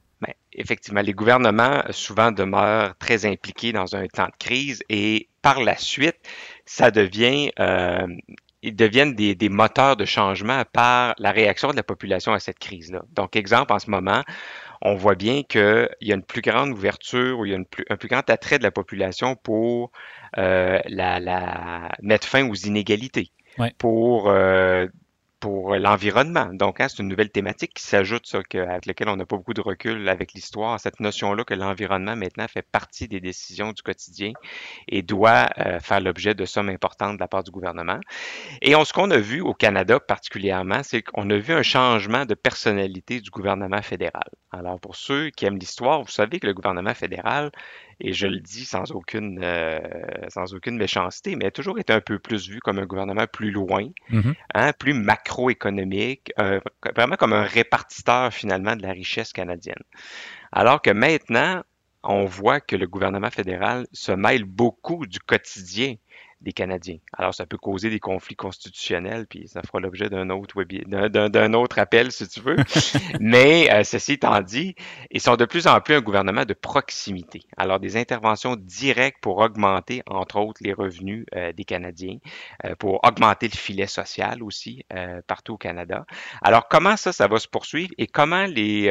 Effectivement, 0.58 1.02
les 1.02 1.14
gouvernements 1.14 1.84
euh, 1.88 1.92
souvent 1.92 2.32
demeurent 2.32 2.98
très 2.98 3.26
impliqués 3.26 3.72
dans 3.72 3.96
un 3.96 4.08
temps 4.08 4.26
de 4.26 4.38
crise 4.40 4.84
et 4.90 5.30
par 5.42 5.62
la 5.62 5.78
suite, 5.78 6.18
ça 6.66 6.92
devient, 6.92 7.52
euh, 7.60 8.08
ils 8.62 8.76
deviennent 8.76 9.16
des, 9.16 9.36
des, 9.36 9.50
moteurs 9.50 9.96
de 9.96 10.06
changement 10.06 10.64
par 10.74 11.14
la 11.20 11.32
réaction 11.32 11.70
de 11.70 11.76
la 11.76 11.84
population 11.84 12.34
à 12.34 12.40
cette 12.40 12.60
crise-là. 12.60 13.04
Donc, 13.14 13.36
exemple, 13.36 13.72
en 13.72 13.80
ce 13.80 13.90
moment, 13.90 14.24
on 14.82 14.96
voit 14.96 15.16
bien 15.16 15.44
qu'il 15.44 15.90
y 16.02 16.12
a 16.12 16.16
une 16.16 16.24
plus 16.24 16.42
grande 16.42 16.72
ouverture 16.72 17.40
ou 17.40 17.46
il 17.46 17.52
y 17.52 17.54
a 17.54 17.58
une 17.58 17.66
plus, 17.66 17.86
un 17.90 17.96
plus 17.96 18.10
grand 18.10 18.30
attrait 18.30 18.58
de 18.58 18.64
la 18.64 18.72
population 18.72 19.36
pour 19.36 19.92
euh, 20.38 20.80
la, 20.88 21.20
la, 21.20 21.90
mettre 22.02 22.28
fin 22.28 22.48
aux 22.48 22.56
inégalités, 22.56 23.32
pour 23.78 24.30
euh, 24.30 24.88
pour 25.40 25.76
l'environnement. 25.76 26.50
Donc, 26.54 26.80
hein, 26.80 26.88
c'est 26.90 27.00
une 27.02 27.10
nouvelle 27.10 27.30
thématique 27.30 27.74
qui 27.74 27.84
s'ajoute, 27.84 28.26
ça, 28.26 28.40
avec 28.40 28.86
laquelle 28.86 29.10
on 29.10 29.16
n'a 29.16 29.26
pas 29.26 29.38
beaucoup 29.38 29.54
de 29.54 29.62
recul 29.62 30.08
avec 30.10 30.34
l'histoire, 30.34 30.80
cette 30.80 31.00
notion-là 31.00 31.44
que 31.44 31.54
l'environnement 31.54 32.16
maintenant 32.16 32.48
fait 32.48 32.64
partie 32.64 33.08
des 33.08 33.20
décisions 33.20 33.72
du 33.72 33.82
quotidien 33.82 34.32
et 34.88 35.02
doit 35.02 35.50
euh, 35.60 35.80
faire 35.80 36.02
l'objet 36.02 36.34
de 36.34 36.46
sommes 36.46 36.70
importantes 36.70 37.16
de 37.16 37.20
la 37.20 37.28
part 37.28 37.44
du 37.44 37.52
gouvernement. 37.52 38.00
Et 38.62 38.74
ce 38.74 38.94
qu'on 38.94 39.12
a 39.12 39.18
vu 39.18 39.42
au 39.42 39.54
Canada 39.54 40.00
particulièrement, 40.00 40.82
c'est 40.84 41.02
qu'on 41.02 41.30
a 41.30 41.38
vu 41.38 41.54
un 41.54 41.64
changement 41.64 42.26
de 42.26 42.34
personnalité 42.34 43.20
du 43.20 43.30
gouvernement 43.30 43.82
fédéral. 43.82 44.30
Alors, 44.52 44.80
pour 44.80 44.96
ceux 44.96 45.30
qui 45.30 45.46
aiment 45.46 45.60
l'histoire, 45.60 46.02
vous 46.02 46.10
savez 46.10 46.40
que 46.40 46.48
le 46.48 46.54
gouvernement 46.54 46.94
fédéral 46.94 47.52
et 48.00 48.14
je 48.14 48.28
le 48.28 48.40
dis 48.40 48.66
sans 48.66 48.92
aucune, 48.92 49.40
euh, 49.44 49.80
sans 50.30 50.54
aucune 50.54 50.78
méchanceté, 50.78 51.36
mais 51.36 51.46
a 51.46 51.52
toujours 51.52 51.80
été 51.80 51.94
un 51.94 52.02
peu 52.02 52.20
plus 52.20 52.48
vu 52.48 52.60
comme 52.60 52.80
un 52.80 52.86
gouvernement 52.86 53.26
plus 53.32 53.52
loin, 53.52 53.90
hein, 54.54 54.72
plus 54.74 54.94
macroéconomique, 54.94 56.32
euh, 56.40 56.60
vraiment 56.96 57.16
comme 57.16 57.34
un 57.34 57.44
répartiteur 57.44 58.32
finalement 58.34 58.76
de 58.76 58.84
la 58.84 58.92
richesse 58.92 59.34
canadienne. 59.34 59.82
Alors 60.52 60.82
que 60.82 60.92
maintenant, 60.92 61.64
on 62.04 62.26
voit 62.26 62.62
que 62.62 62.76
le 62.76 62.88
gouvernement 62.88 63.32
fédéral 63.32 63.88
se 63.92 64.12
mêle 64.12 64.46
beaucoup 64.46 65.06
du 65.06 65.20
quotidien 65.20 65.96
des 66.42 66.54
Canadiens. 66.54 66.98
Alors, 67.14 67.34
ça 67.34 67.46
peut 67.46 67.58
causer 67.58 67.90
des 67.90 68.00
conflits 68.00 68.36
constitutionnels, 68.36 69.26
puis 69.28 69.48
ça 69.48 69.62
fera 69.64 69.80
l'objet 69.80 70.10
d'un 70.10 70.30
autre 70.30 70.64
d'un 70.64 71.54
autre 71.54 71.80
appel, 71.80 72.12
si 72.12 72.28
tu 72.28 72.42
veux. 72.42 72.56
Mais 73.20 73.72
euh, 73.72 73.84
ceci 73.84 74.14
étant 74.14 74.42
dit, 74.42 74.76
ils 75.12 75.22
sont 75.22 75.36
de 75.36 75.46
plus 75.46 75.68
en 75.68 75.82
plus 75.82 75.96
un 75.96 76.02
gouvernement 76.02 76.46
de 76.46 76.54
proximité. 76.54 77.42
Alors, 77.58 77.80
des 77.80 77.98
interventions 77.98 78.56
directes 78.56 79.18
pour 79.22 79.38
augmenter, 79.38 80.04
entre 80.06 80.40
autres, 80.40 80.62
les 80.64 80.74
revenus 80.74 81.26
euh, 81.36 81.54
des 81.54 81.64
Canadiens, 81.64 82.18
euh, 82.66 82.76
pour 82.76 83.00
augmenter 83.04 83.48
le 83.48 83.58
filet 83.58 83.88
social 83.88 84.44
aussi 84.44 84.84
partout 85.28 85.54
au 85.54 85.58
Canada. 85.58 86.06
Alors, 86.42 86.68
comment 86.68 86.98
ça, 86.98 87.12
ça 87.12 87.28
va 87.28 87.40
se 87.40 87.48
poursuivre 87.48 87.92
et 87.98 88.08
comment 88.08 88.46
les 88.46 88.88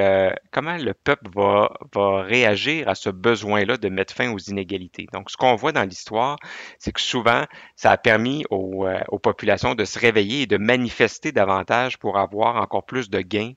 comment 0.50 0.76
le 0.76 0.94
peuple 0.94 1.28
va, 1.34 1.70
va 1.94 2.22
réagir 2.22 2.88
à 2.88 2.94
ce 2.94 3.10
besoin-là 3.10 3.76
de 3.76 3.88
mettre 3.88 4.14
fin 4.14 4.32
aux 4.32 4.38
inégalités? 4.38 5.06
Donc, 5.12 5.30
ce 5.30 5.36
qu'on 5.36 5.54
voit 5.54 5.72
dans 5.72 5.84
l'histoire, 5.84 6.36
c'est 6.78 6.92
que 6.92 7.00
souvent 7.00 7.35
ça 7.74 7.90
a 7.90 7.96
permis 7.96 8.44
euh, 8.52 8.98
aux, 9.08 9.18
populations 9.18 9.74
de 9.74 9.84
se 9.84 9.98
réveiller 9.98 10.42
et 10.42 10.46
de 10.46 10.56
manifester 10.56 11.32
davantage 11.32 11.98
pour 11.98 12.18
avoir 12.18 12.56
encore 12.56 12.84
plus 12.84 13.10
de 13.10 13.20
gains 13.20 13.52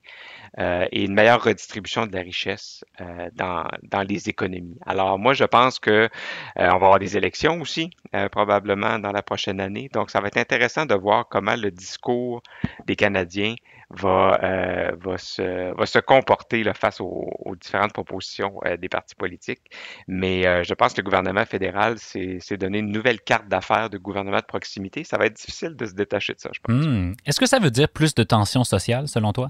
euh, 0.57 0.87
et 0.91 1.05
une 1.05 1.13
meilleure 1.13 1.43
redistribution 1.43 2.07
de 2.07 2.13
la 2.13 2.21
richesse 2.21 2.83
euh, 3.01 3.29
dans, 3.35 3.67
dans, 3.83 4.01
les 4.01 4.29
économies. 4.29 4.77
Alors 4.85 5.19
moi, 5.19 5.33
je 5.33 5.45
pense 5.45 5.79
que 5.79 6.09
on 6.55 6.63
va 6.63 6.73
avoir 6.73 6.99
des 6.99 7.17
élections 7.17 7.61
aussi, 7.61 7.91
probablement 8.31 8.99
dans 8.99 9.11
la 9.11 9.21
prochaine 9.21 9.59
année. 9.59 9.89
Donc, 9.93 10.09
ça 10.09 10.19
va 10.19 10.27
être 10.27 10.37
intéressant 10.37 10.85
de 10.85 10.95
voir 10.95 11.27
comment 11.29 11.55
le 11.55 11.71
discours 11.71 12.41
des 12.85 12.95
Canadiens 12.95 13.55
va, 13.89 14.39
euh, 14.43 14.91
va, 14.99 15.17
se, 15.17 15.75
va 15.75 15.85
se 15.85 15.99
comporter 15.99 16.63
face 16.73 17.01
aux, 17.01 17.55
différentes 17.59 17.93
propositions 17.93 18.59
euh, 18.65 18.77
des 18.77 18.89
partis 18.89 19.15
politiques. 19.15 19.61
Mais 20.07 20.45
euh, 20.45 20.63
je 20.63 20.73
pense 20.73 20.93
que 20.93 21.01
le 21.01 21.05
gouvernement 21.05 21.45
fédéral 21.45 21.97
s'est 21.97 22.57
donné 22.57 22.79
une 22.79 22.91
nouvelle 22.91 23.19
carte 23.21 23.47
d'affaires 23.47 23.89
de 23.89 23.97
gouvernement 23.97 24.37
de 24.37 24.45
proximité. 24.45 25.03
Ça 25.03 25.17
va 25.17 25.25
être 25.25 25.35
difficile 25.35 25.75
de 25.75 25.85
se 25.85 25.93
détacher 25.93 26.33
de 26.33 26.39
ça, 26.39 26.49
je 26.53 26.59
pense. 26.61 26.85
Hmm. 26.85 27.13
Est-ce 27.25 27.39
que 27.39 27.45
ça 27.45 27.59
veut 27.59 27.71
dire 27.71 27.89
plus 27.89 28.13
de 28.13 28.23
tensions 28.23 28.63
sociales, 28.63 29.07
selon 29.07 29.33
toi? 29.33 29.49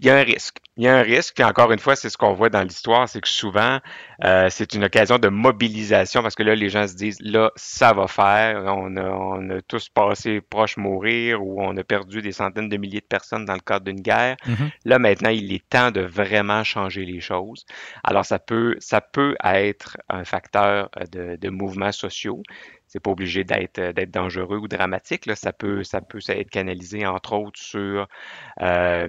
Il 0.00 0.06
y 0.06 0.10
a 0.10 0.16
un 0.16 0.22
risque. 0.22 0.58
Il 0.76 0.84
y 0.84 0.88
a 0.88 0.96
un 0.96 1.02
risque, 1.02 1.34
puis 1.34 1.44
encore 1.44 1.72
une 1.72 1.80
fois, 1.80 1.96
c'est 1.96 2.08
ce 2.08 2.16
qu'on 2.16 2.32
voit 2.32 2.50
dans 2.50 2.62
l'histoire, 2.62 3.08
c'est 3.08 3.20
que 3.20 3.28
souvent, 3.28 3.80
euh, 4.24 4.46
c'est 4.48 4.74
une 4.74 4.84
occasion 4.84 5.18
de 5.18 5.26
mobilisation 5.28 6.22
parce 6.22 6.36
que 6.36 6.44
là, 6.44 6.54
les 6.54 6.68
gens 6.68 6.86
se 6.86 6.94
disent, 6.94 7.18
là, 7.20 7.50
ça 7.56 7.92
va 7.92 8.06
faire, 8.06 8.62
on 8.66 8.96
a, 8.96 9.10
on 9.10 9.50
a 9.50 9.60
tous 9.62 9.88
passé 9.88 10.40
proche 10.40 10.76
mourir 10.76 11.44
ou 11.44 11.60
on 11.60 11.76
a 11.76 11.82
perdu 11.82 12.22
des 12.22 12.30
centaines 12.30 12.68
de 12.68 12.76
milliers 12.76 13.00
de 13.00 13.06
personnes 13.06 13.44
dans 13.44 13.54
le 13.54 13.60
cadre 13.60 13.86
d'une 13.86 14.00
guerre. 14.00 14.36
Mm-hmm. 14.46 14.70
Là, 14.84 14.98
maintenant, 15.00 15.30
il 15.30 15.52
est 15.52 15.68
temps 15.68 15.90
de 15.90 16.02
vraiment 16.02 16.62
changer 16.62 17.04
les 17.04 17.20
choses. 17.20 17.66
Alors, 18.04 18.24
ça 18.24 18.38
peut, 18.38 18.76
ça 18.78 19.00
peut 19.00 19.34
être 19.42 19.96
un 20.08 20.24
facteur 20.24 20.90
de, 21.10 21.34
de 21.34 21.48
mouvements 21.50 21.92
sociaux 21.92 22.42
c'est 22.90 23.00
pas 23.00 23.10
obligé 23.10 23.44
d'être 23.44 23.92
d'être 23.92 24.10
dangereux 24.10 24.56
ou 24.56 24.66
dramatique. 24.66 25.26
Là. 25.26 25.36
Ça 25.36 25.52
peut 25.52 25.84
ça 25.84 26.00
peut 26.00 26.20
être 26.26 26.48
canalisé 26.48 27.06
entre 27.06 27.34
autres 27.34 27.60
sur 27.60 28.08
euh, 28.62 29.08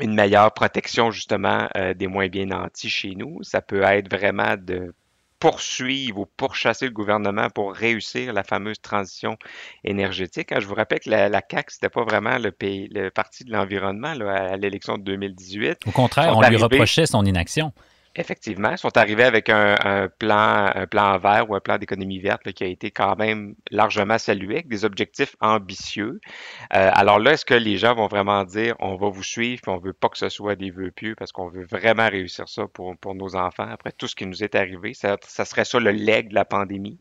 une 0.00 0.14
meilleure 0.14 0.52
protection 0.52 1.10
justement 1.10 1.68
euh, 1.76 1.94
des 1.94 2.06
moins 2.06 2.28
bien 2.28 2.46
nantis 2.46 2.90
chez 2.90 3.14
nous. 3.14 3.42
Ça 3.42 3.60
peut 3.60 3.82
être 3.82 4.10
vraiment 4.10 4.56
de 4.56 4.94
poursuivre 5.42 6.20
ou 6.20 6.26
pourchasser 6.36 6.84
le 6.84 6.92
gouvernement 6.92 7.50
pour 7.50 7.74
réussir 7.74 8.32
la 8.32 8.44
fameuse 8.44 8.80
transition 8.80 9.36
énergétique. 9.82 10.52
Hein, 10.52 10.60
je 10.60 10.66
vous 10.66 10.74
rappelle 10.76 11.00
que 11.00 11.10
la, 11.10 11.28
la 11.28 11.42
CAQ, 11.48 11.72
c'était 11.74 11.88
pas 11.88 12.04
vraiment 12.04 12.38
le, 12.38 12.52
pays, 12.52 12.88
le 12.92 13.10
parti 13.10 13.42
de 13.42 13.50
l'environnement 13.50 14.14
à 14.28 14.56
l'élection 14.56 14.98
de 14.98 15.02
2018. 15.02 15.78
Au 15.86 15.90
contraire, 15.90 16.36
on 16.36 16.42
lui 16.42 16.56
reprochait 16.56 17.06
son 17.06 17.24
inaction. 17.24 17.72
Effectivement, 18.14 18.72
ils 18.72 18.78
sont 18.78 18.96
arrivés 18.98 19.24
avec 19.24 19.48
un, 19.48 20.08
plan, 20.18 20.70
un 20.74 20.86
plan 20.86 21.18
vert 21.18 21.48
ou 21.48 21.54
un 21.54 21.60
plan 21.60 21.78
d'économie 21.78 22.18
verte 22.18 22.52
qui 22.52 22.62
a 22.62 22.66
été 22.66 22.90
quand 22.90 23.16
même 23.16 23.54
largement 23.70 24.18
salué, 24.18 24.56
avec 24.56 24.68
des 24.68 24.84
objectifs 24.84 25.34
ambitieux. 25.40 26.20
Euh, 26.74 26.90
alors 26.92 27.18
là, 27.18 27.32
est-ce 27.32 27.46
que 27.46 27.54
les 27.54 27.78
gens 27.78 27.94
vont 27.94 28.08
vraiment 28.08 28.44
dire 28.44 28.76
on 28.80 28.96
va 28.96 29.08
vous 29.08 29.22
suivre, 29.22 29.62
puis 29.62 29.72
on 29.72 29.78
veut 29.78 29.94
pas 29.94 30.10
que 30.10 30.18
ce 30.18 30.28
soit 30.28 30.56
des 30.56 30.70
vœux 30.70 30.90
pieux 30.90 31.14
parce 31.14 31.32
qu'on 31.32 31.48
veut 31.48 31.64
vraiment 31.64 32.08
réussir 32.08 32.48
ça 32.48 32.66
pour, 32.66 32.94
pour 32.98 33.14
nos 33.14 33.34
enfants 33.34 33.68
après 33.70 33.92
tout 33.92 34.06
ce 34.06 34.14
qui 34.14 34.26
nous 34.26 34.44
est 34.44 34.54
arrivé? 34.54 34.92
Ça, 34.92 35.16
ça 35.22 35.46
serait 35.46 35.64
ça 35.64 35.80
le 35.80 35.90
leg 35.90 36.28
de 36.28 36.34
la 36.34 36.44
pandémie. 36.44 36.98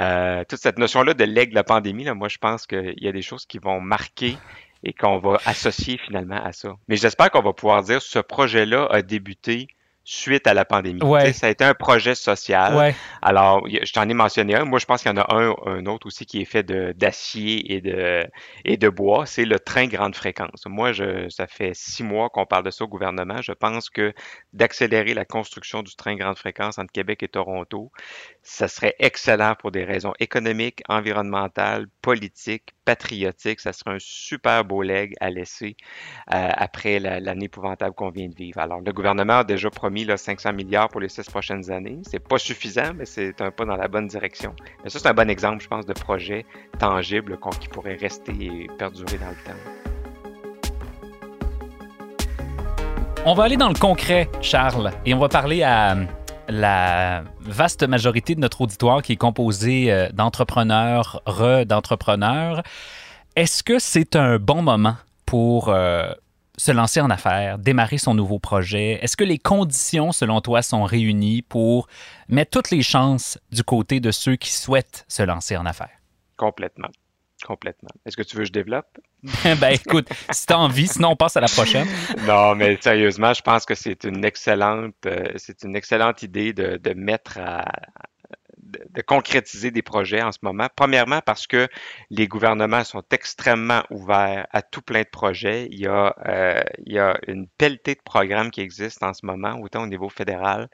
Euh, 0.00 0.44
toute 0.48 0.60
cette 0.60 0.78
notion-là 0.78 1.14
de 1.14 1.24
leg 1.24 1.50
de 1.50 1.54
la 1.56 1.64
pandémie, 1.64 2.04
là, 2.04 2.14
moi 2.14 2.28
je 2.28 2.38
pense 2.38 2.66
qu'il 2.66 2.94
y 2.98 3.08
a 3.08 3.12
des 3.12 3.22
choses 3.22 3.44
qui 3.46 3.58
vont 3.58 3.80
marquer 3.80 4.36
et 4.84 4.92
qu'on 4.92 5.18
va 5.18 5.38
associer 5.44 5.98
finalement 5.98 6.40
à 6.42 6.52
ça. 6.52 6.76
Mais 6.86 6.96
j'espère 6.96 7.30
qu'on 7.30 7.42
va 7.42 7.52
pouvoir 7.52 7.82
dire 7.82 8.00
ce 8.00 8.20
projet-là 8.20 8.86
a 8.90 9.02
débuté 9.02 9.68
suite 10.10 10.46
à 10.46 10.54
la 10.54 10.64
pandémie. 10.64 11.00
Ça 11.34 11.48
a 11.48 11.50
été 11.50 11.64
un 11.64 11.74
projet 11.74 12.14
social. 12.14 12.94
Alors, 13.20 13.68
je 13.68 13.92
t'en 13.92 14.08
ai 14.08 14.14
mentionné 14.14 14.54
un. 14.54 14.64
Moi, 14.64 14.78
je 14.78 14.86
pense 14.86 15.02
qu'il 15.02 15.10
y 15.10 15.14
en 15.14 15.18
a 15.18 15.34
un, 15.34 15.54
un 15.66 15.84
autre 15.84 16.06
aussi 16.06 16.24
qui 16.24 16.40
est 16.40 16.46
fait 16.46 16.62
d'acier 16.62 17.74
et 17.74 17.82
de, 17.82 18.26
et 18.64 18.78
de 18.78 18.88
bois. 18.88 19.26
C'est 19.26 19.44
le 19.44 19.58
train 19.58 19.86
grande 19.86 20.14
fréquence. 20.14 20.64
Moi, 20.66 20.92
je, 20.92 21.28
ça 21.28 21.46
fait 21.46 21.72
six 21.74 22.02
mois 22.02 22.30
qu'on 22.30 22.46
parle 22.46 22.64
de 22.64 22.70
ça 22.70 22.84
au 22.84 22.88
gouvernement. 22.88 23.42
Je 23.42 23.52
pense 23.52 23.90
que 23.90 24.14
d'accélérer 24.54 25.12
la 25.12 25.26
construction 25.26 25.82
du 25.82 25.94
train 25.94 26.16
grande 26.16 26.38
fréquence 26.38 26.78
entre 26.78 26.90
Québec 26.90 27.22
et 27.22 27.28
Toronto, 27.28 27.92
ça 28.42 28.66
serait 28.66 28.94
excellent 28.98 29.56
pour 29.58 29.72
des 29.72 29.84
raisons 29.84 30.14
économiques, 30.20 30.80
environnementales, 30.88 31.86
politiques, 32.00 32.74
patriotique. 32.88 33.60
Ça 33.60 33.74
serait 33.74 33.96
un 33.96 33.98
super 33.98 34.64
beau 34.64 34.82
leg 34.82 35.12
à 35.20 35.28
laisser 35.28 35.76
euh, 36.34 36.48
après 36.54 36.98
l'année 36.98 37.44
épouvantable 37.44 37.94
qu'on 37.94 38.08
vient 38.08 38.28
de 38.28 38.34
vivre. 38.34 38.58
Alors, 38.60 38.80
le 38.80 38.92
gouvernement 38.92 39.40
a 39.40 39.44
déjà 39.44 39.68
promis 39.68 40.06
là, 40.06 40.16
500 40.16 40.54
milliards 40.54 40.88
pour 40.88 41.02
les 41.02 41.10
six 41.10 41.28
prochaines 41.28 41.70
années. 41.70 41.98
C'est 42.08 42.26
pas 42.26 42.38
suffisant, 42.38 42.94
mais 42.96 43.04
c'est 43.04 43.42
un 43.42 43.50
pas 43.50 43.66
dans 43.66 43.76
la 43.76 43.88
bonne 43.88 44.06
direction. 44.06 44.54
Mais 44.82 44.88
ça, 44.88 44.98
c'est 44.98 45.08
un 45.08 45.12
bon 45.12 45.28
exemple, 45.28 45.62
je 45.62 45.68
pense, 45.68 45.84
de 45.84 45.92
projet 45.92 46.46
tangible 46.78 47.38
qui 47.60 47.68
pourrait 47.68 47.96
rester 47.96 48.32
et 48.40 48.66
perdurer 48.78 49.18
dans 49.18 49.28
le 49.28 49.42
temps. 49.44 49.60
On 53.26 53.34
va 53.34 53.44
aller 53.44 53.58
dans 53.58 53.68
le 53.68 53.78
concret, 53.78 54.30
Charles, 54.40 54.92
et 55.04 55.12
on 55.12 55.18
va 55.18 55.28
parler 55.28 55.62
à 55.62 55.94
la 56.48 57.24
vaste 57.40 57.86
majorité 57.86 58.34
de 58.34 58.40
notre 58.40 58.62
auditoire 58.62 59.02
qui 59.02 59.12
est 59.12 59.16
composé 59.16 59.92
euh, 59.92 60.08
d'entrepreneurs, 60.12 61.22
re 61.26 61.64
d'entrepreneurs. 61.66 62.62
Est-ce 63.36 63.62
que 63.62 63.78
c'est 63.78 64.16
un 64.16 64.38
bon 64.38 64.62
moment 64.62 64.96
pour 65.26 65.68
euh, 65.68 66.10
se 66.56 66.72
lancer 66.72 67.00
en 67.00 67.10
affaires, 67.10 67.58
démarrer 67.58 67.98
son 67.98 68.14
nouveau 68.14 68.38
projet? 68.38 68.98
Est-ce 69.02 69.16
que 69.16 69.24
les 69.24 69.38
conditions, 69.38 70.10
selon 70.10 70.40
toi, 70.40 70.62
sont 70.62 70.84
réunies 70.84 71.42
pour 71.42 71.86
mettre 72.28 72.50
toutes 72.50 72.70
les 72.70 72.82
chances 72.82 73.38
du 73.52 73.62
côté 73.62 74.00
de 74.00 74.10
ceux 74.10 74.36
qui 74.36 74.52
souhaitent 74.52 75.04
se 75.06 75.22
lancer 75.22 75.56
en 75.56 75.66
affaires? 75.66 75.90
Complètement. 76.36 76.88
Complètement. 77.46 77.90
Est-ce 78.04 78.16
que 78.16 78.22
tu 78.22 78.36
veux 78.36 78.42
que 78.42 78.48
je 78.48 78.52
développe? 78.52 78.98
ben 79.60 79.70
écoute, 79.70 80.08
si 80.30 80.46
tu 80.46 80.52
as 80.52 80.58
envie, 80.58 80.88
sinon 80.88 81.10
on 81.10 81.16
passe 81.16 81.36
à 81.36 81.40
la 81.40 81.48
prochaine. 81.48 81.86
non, 82.26 82.54
mais 82.54 82.78
sérieusement, 82.80 83.32
je 83.32 83.42
pense 83.42 83.64
que 83.64 83.74
c'est 83.74 84.04
une 84.04 84.24
excellente, 84.24 84.94
euh, 85.06 85.32
c'est 85.36 85.62
une 85.62 85.76
excellente 85.76 86.22
idée 86.22 86.52
de, 86.52 86.76
de 86.76 86.94
mettre 86.94 87.38
à, 87.38 87.64
de, 88.68 89.02
concrétiser 89.02 89.70
des 89.70 89.82
projets 89.82 90.22
en 90.22 90.32
ce 90.32 90.38
moment. 90.42 90.68
Premièrement, 90.74 91.20
parce 91.24 91.46
que 91.46 91.68
les 92.10 92.28
gouvernements 92.28 92.84
sont 92.84 93.02
extrêmement 93.10 93.82
ouverts 93.90 94.46
à 94.50 94.62
tout 94.62 94.82
plein 94.82 95.02
de 95.02 95.08
projets. 95.08 95.68
Il 95.70 95.80
y 95.80 95.86
a, 95.86 96.14
euh, 96.26 97.14
une 97.26 97.46
pelletée 97.58 97.94
de 97.94 98.02
programmes 98.02 98.50
qui 98.50 98.60
existent 98.60 99.08
en 99.08 99.14
ce 99.14 99.24
moment, 99.24 99.58
autant 99.60 99.82
au 99.82 99.86
niveau 99.86 100.08
fédéral 100.08 100.68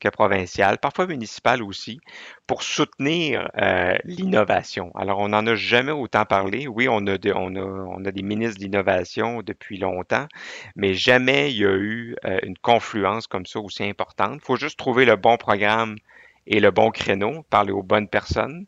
que 0.00 0.08
provincial, 0.08 0.78
parfois 0.78 1.06
municipal 1.06 1.62
aussi, 1.62 2.00
pour 2.46 2.62
soutenir 2.62 3.50
euh, 3.60 3.96
l'innovation. 4.04 4.92
Alors, 4.94 5.18
on 5.18 5.28
n'en 5.28 5.44
a 5.46 5.54
jamais 5.56 5.92
autant 5.92 6.24
parlé. 6.24 6.68
Oui, 6.68 6.88
on 6.88 7.04
a 7.06 7.18
des 7.18 8.22
ministres 8.22 8.60
d'innovation 8.60 9.42
depuis 9.42 9.78
longtemps, 9.78 10.26
mais 10.76 10.94
jamais 10.94 11.50
il 11.50 11.58
y 11.58 11.66
a 11.66 11.74
eu 11.74 12.16
euh, 12.24 12.38
une 12.44 12.56
confluence 12.58 13.26
comme 13.26 13.46
ça 13.46 13.58
aussi 13.58 13.82
importante. 13.84 14.34
Il 14.36 14.44
faut 14.44 14.56
juste 14.56 14.78
trouver 14.78 15.04
le 15.04 15.16
bon 15.16 15.36
programme 15.36 15.96
et 16.48 16.60
le 16.60 16.70
bon 16.70 16.90
créneau, 16.90 17.44
parler 17.50 17.72
aux 17.72 17.82
bonnes 17.82 18.08
personnes. 18.08 18.66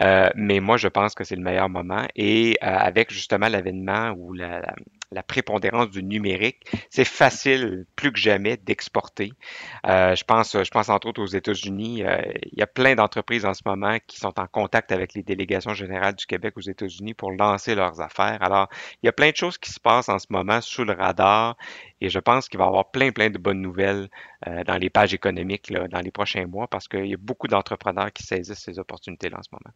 Euh, 0.00 0.30
mais 0.36 0.60
moi, 0.60 0.76
je 0.76 0.86
pense 0.86 1.14
que 1.16 1.24
c'est 1.24 1.34
le 1.34 1.42
meilleur 1.42 1.68
moment. 1.68 2.06
Et 2.14 2.56
euh, 2.62 2.66
avec 2.66 3.12
justement 3.12 3.48
l'avènement 3.48 4.14
ou 4.16 4.32
la, 4.32 4.62
la, 5.10 5.22
prépondérance 5.24 5.90
du 5.90 6.04
numérique, 6.04 6.62
c'est 6.90 7.04
facile 7.04 7.86
plus 7.96 8.12
que 8.12 8.20
jamais 8.20 8.56
d'exporter. 8.56 9.32
Euh, 9.86 10.14
je 10.14 10.22
pense, 10.22 10.52
je 10.52 10.70
pense 10.70 10.88
entre 10.88 11.08
autres 11.08 11.20
aux 11.20 11.26
États-Unis. 11.26 12.04
il 12.52 12.58
y 12.58 12.62
a 12.62 12.68
plein 12.68 12.94
d'entreprises 12.94 13.44
en 13.44 13.54
ce 13.54 13.62
moment 13.66 13.98
qui 14.06 14.18
sont 14.20 14.38
en 14.38 14.46
contact 14.46 14.92
avec 14.92 15.14
les 15.14 15.24
délégations 15.24 15.74
générales 15.74 16.14
du 16.14 16.26
Québec 16.26 16.54
aux 16.56 16.60
États-Unis 16.60 17.14
pour 17.14 17.32
lancer 17.32 17.74
leurs 17.74 18.00
affaires. 18.00 18.38
Alors, 18.40 18.68
il 19.02 19.06
y 19.06 19.08
a 19.08 19.12
plein 19.12 19.30
de 19.30 19.36
choses 19.36 19.58
qui 19.58 19.72
se 19.72 19.80
passent 19.80 20.08
en 20.08 20.20
ce 20.20 20.26
moment 20.30 20.60
sous 20.60 20.84
le 20.84 20.92
radar 20.92 21.56
et 22.00 22.08
je 22.08 22.18
pense 22.20 22.48
qu'il 22.48 22.58
va 22.58 22.66
y 22.66 22.68
avoir 22.68 22.92
plein, 22.92 23.10
plein 23.10 23.30
de 23.30 23.38
bonnes 23.38 23.60
nouvelles 23.60 24.08
dans 24.46 24.76
les 24.76 24.88
pages 24.88 25.14
économiques 25.14 25.70
là, 25.70 25.88
dans 25.88 26.00
les 26.00 26.10
prochains 26.10 26.46
mois 26.46 26.68
parce 26.68 26.86
qu'il 26.86 27.06
y 27.06 27.14
a 27.14 27.16
beaucoup 27.18 27.48
d'entrepreneurs 27.48 28.12
qui 28.12 28.22
saisissent 28.22 28.60
ces 28.60 28.78
opportunités-là 28.78 29.38
en 29.38 29.42
ce 29.42 29.48
moment. 29.52 29.74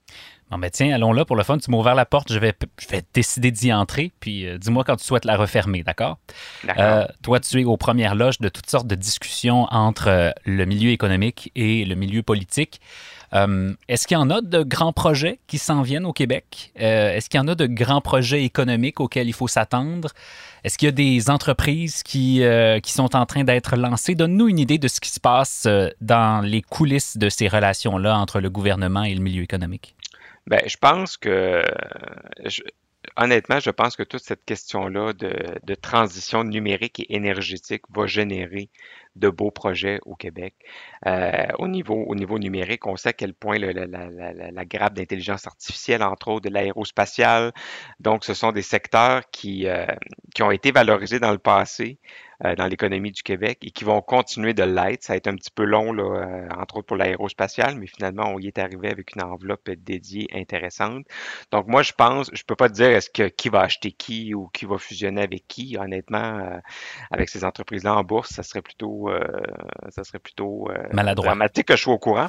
Bon, 0.50 0.58
ben 0.58 0.70
tiens, 0.70 0.94
allons 0.94 1.12
là 1.12 1.24
pour 1.24 1.36
le 1.36 1.42
fun. 1.42 1.58
Tu 1.58 1.70
m'as 1.70 1.78
ouvert 1.78 1.94
la 1.94 2.06
porte, 2.06 2.32
je 2.32 2.38
vais, 2.38 2.54
je 2.80 2.88
vais 2.88 3.02
décider 3.12 3.50
d'y 3.50 3.72
entrer, 3.72 4.12
puis 4.20 4.46
euh, 4.46 4.58
dis-moi 4.58 4.84
quand 4.84 4.96
tu 4.96 5.04
souhaites 5.04 5.24
la 5.24 5.36
refermer, 5.36 5.82
d'accord? 5.82 6.18
Euh, 6.78 7.06
toi, 7.22 7.40
tu 7.40 7.60
es 7.60 7.64
aux 7.64 7.76
premières 7.76 8.14
loges 8.14 8.38
de 8.38 8.48
toutes 8.48 8.70
sortes 8.70 8.86
de 8.86 8.94
discussions 8.94 9.66
entre 9.70 10.08
euh, 10.08 10.30
le 10.44 10.64
milieu 10.64 10.90
économique 10.90 11.50
et 11.54 11.84
le 11.84 11.94
milieu 11.94 12.22
politique. 12.22 12.80
Est-ce 13.32 14.06
qu'il 14.06 14.16
y 14.16 14.20
en 14.20 14.30
a 14.30 14.40
de 14.40 14.62
grands 14.62 14.92
projets 14.92 15.38
qui 15.46 15.58
s'en 15.58 15.82
viennent 15.82 16.04
au 16.04 16.12
Québec? 16.12 16.72
Est-ce 16.76 17.28
qu'il 17.30 17.38
y 17.38 17.40
en 17.40 17.48
a 17.48 17.54
de 17.54 17.66
grands 17.66 18.00
projets 18.00 18.44
économiques 18.44 19.00
auxquels 19.00 19.28
il 19.28 19.32
faut 19.32 19.48
s'attendre? 19.48 20.10
Est-ce 20.64 20.78
qu'il 20.78 20.86
y 20.86 20.88
a 20.90 20.92
des 20.92 21.30
entreprises 21.30 22.02
qui, 22.02 22.42
qui 22.82 22.92
sont 22.92 23.16
en 23.16 23.26
train 23.26 23.44
d'être 23.44 23.76
lancées? 23.76 24.14
Donne-nous 24.14 24.48
une 24.48 24.58
idée 24.58 24.78
de 24.78 24.88
ce 24.88 25.00
qui 25.00 25.10
se 25.10 25.20
passe 25.20 25.66
dans 26.00 26.44
les 26.44 26.62
coulisses 26.62 27.16
de 27.16 27.28
ces 27.28 27.48
relations-là 27.48 28.18
entre 28.18 28.40
le 28.40 28.50
gouvernement 28.50 29.02
et 29.02 29.14
le 29.14 29.22
milieu 29.22 29.42
économique. 29.42 29.94
Ben, 30.46 30.60
je 30.66 30.76
pense 30.76 31.16
que, 31.16 31.62
honnêtement, 33.16 33.60
je 33.60 33.70
pense 33.70 33.96
que 33.96 34.02
toute 34.02 34.22
cette 34.22 34.44
question-là 34.44 35.12
de, 35.12 35.74
transition 35.74 36.44
numérique 36.44 37.00
et 37.00 37.14
énergétique 37.14 37.82
va 37.90 38.06
générer 38.06 38.68
de 39.16 39.28
beaux 39.28 39.50
projets 39.50 39.98
au 40.04 40.14
Québec. 40.14 40.54
Euh, 41.06 41.46
au, 41.58 41.68
niveau, 41.68 42.04
au 42.06 42.14
niveau 42.14 42.38
numérique, 42.38 42.86
on 42.86 42.96
sait 42.96 43.10
à 43.10 43.12
quel 43.12 43.34
point 43.34 43.58
la, 43.58 44.64
grappe 44.64 44.94
d'intelligence 44.94 45.46
artificielle, 45.46 46.02
entre 46.02 46.28
autres 46.28 46.48
de 46.48 46.54
l'aérospatiale, 46.54 47.52
donc 48.00 48.24
ce 48.24 48.34
sont 48.34 48.52
des 48.52 48.62
secteurs 48.62 49.22
qui, 49.30 49.66
euh, 49.66 49.86
ont 50.40 50.50
été 50.50 50.72
valorisés 50.72 51.20
dans 51.20 51.32
le 51.32 51.38
passé, 51.38 51.98
euh, 52.44 52.56
dans 52.56 52.66
l'économie 52.66 53.12
du 53.12 53.22
Québec 53.22 53.58
et 53.62 53.70
qui 53.70 53.84
vont 53.84 54.00
continuer 54.00 54.54
de 54.54 54.64
l'être. 54.64 55.04
Ça 55.04 55.12
a 55.12 55.16
été 55.16 55.30
un 55.30 55.36
petit 55.36 55.50
peu 55.54 55.64
long, 55.64 55.90
entre 56.56 56.78
autres 56.78 56.86
pour 56.86 56.96
l'aérospatiale, 56.96 57.76
mais 57.78 57.86
finalement, 57.86 58.24
on 58.26 58.38
y 58.38 58.46
est 58.46 58.58
arrivé 58.58 58.88
avec 58.88 59.14
une 59.14 59.22
enveloppe 59.22 59.70
dédiée 59.70 60.26
intéressante. 60.32 61.04
Donc, 61.52 61.68
moi, 61.68 61.82
je 61.82 61.92
pense, 61.92 62.30
je 62.32 62.42
peux 62.44 62.56
pas 62.56 62.68
te 62.68 62.74
dire 62.74 62.88
est-ce 62.88 63.10
que 63.10 63.28
qui 63.28 63.48
va 63.48 63.60
acheter 63.60 63.92
qui 63.92 64.34
ou 64.34 64.48
qui 64.48 64.64
va 64.64 64.78
fusionner 64.78 65.22
avec 65.22 65.46
qui. 65.46 65.76
Honnêtement, 65.78 66.60
avec 67.10 67.28
ces 67.28 67.44
entreprises-là 67.44 67.94
en 67.94 68.02
bourse, 68.02 68.30
ça 68.30 68.42
serait 68.42 68.62
plutôt, 68.62 69.01
ça 69.90 70.04
serait 70.04 70.18
plutôt 70.18 70.68
Maladroit. 70.92 71.26
dramatique 71.26 71.66
que 71.66 71.76
je 71.76 71.82
sois 71.82 71.94
au 71.94 71.98
courant. 71.98 72.28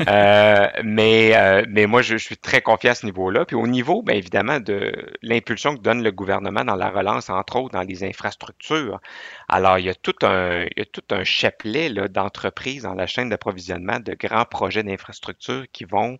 mais, 0.84 1.64
mais 1.68 1.86
moi, 1.86 2.02
je, 2.02 2.16
je, 2.16 2.24
suis 2.24 2.36
très 2.36 2.60
confiant 2.60 2.92
à 2.92 2.94
ce 2.94 3.06
niveau-là. 3.06 3.44
Puis 3.44 3.56
au 3.56 3.66
niveau, 3.66 4.02
bien 4.02 4.16
évidemment, 4.16 4.60
de 4.60 4.92
l'impulsion 5.22 5.76
que 5.76 5.80
donne 5.80 6.02
le 6.02 6.10
gouvernement 6.10 6.64
dans 6.64 6.76
la 6.76 6.90
relance, 6.90 7.30
entre 7.30 7.56
autres 7.56 7.74
dans 7.74 7.82
les 7.82 8.04
infrastructures. 8.04 9.00
Alors, 9.48 9.78
il 9.78 9.86
y 9.86 9.88
a 9.88 9.94
tout 9.94 10.14
un, 10.22 10.64
il 10.64 10.78
y 10.78 10.82
a 10.82 10.84
tout 10.84 11.04
un 11.10 11.24
chapelet 11.24 11.90
d'entreprises 12.08 12.82
dans 12.82 12.94
la 12.94 13.06
chaîne 13.06 13.28
d'approvisionnement 13.28 14.00
de 14.00 14.14
grands 14.14 14.44
projets 14.44 14.82
d'infrastructure 14.82 15.64
qui 15.72 15.84
vont, 15.84 16.14
euh, 16.14 16.16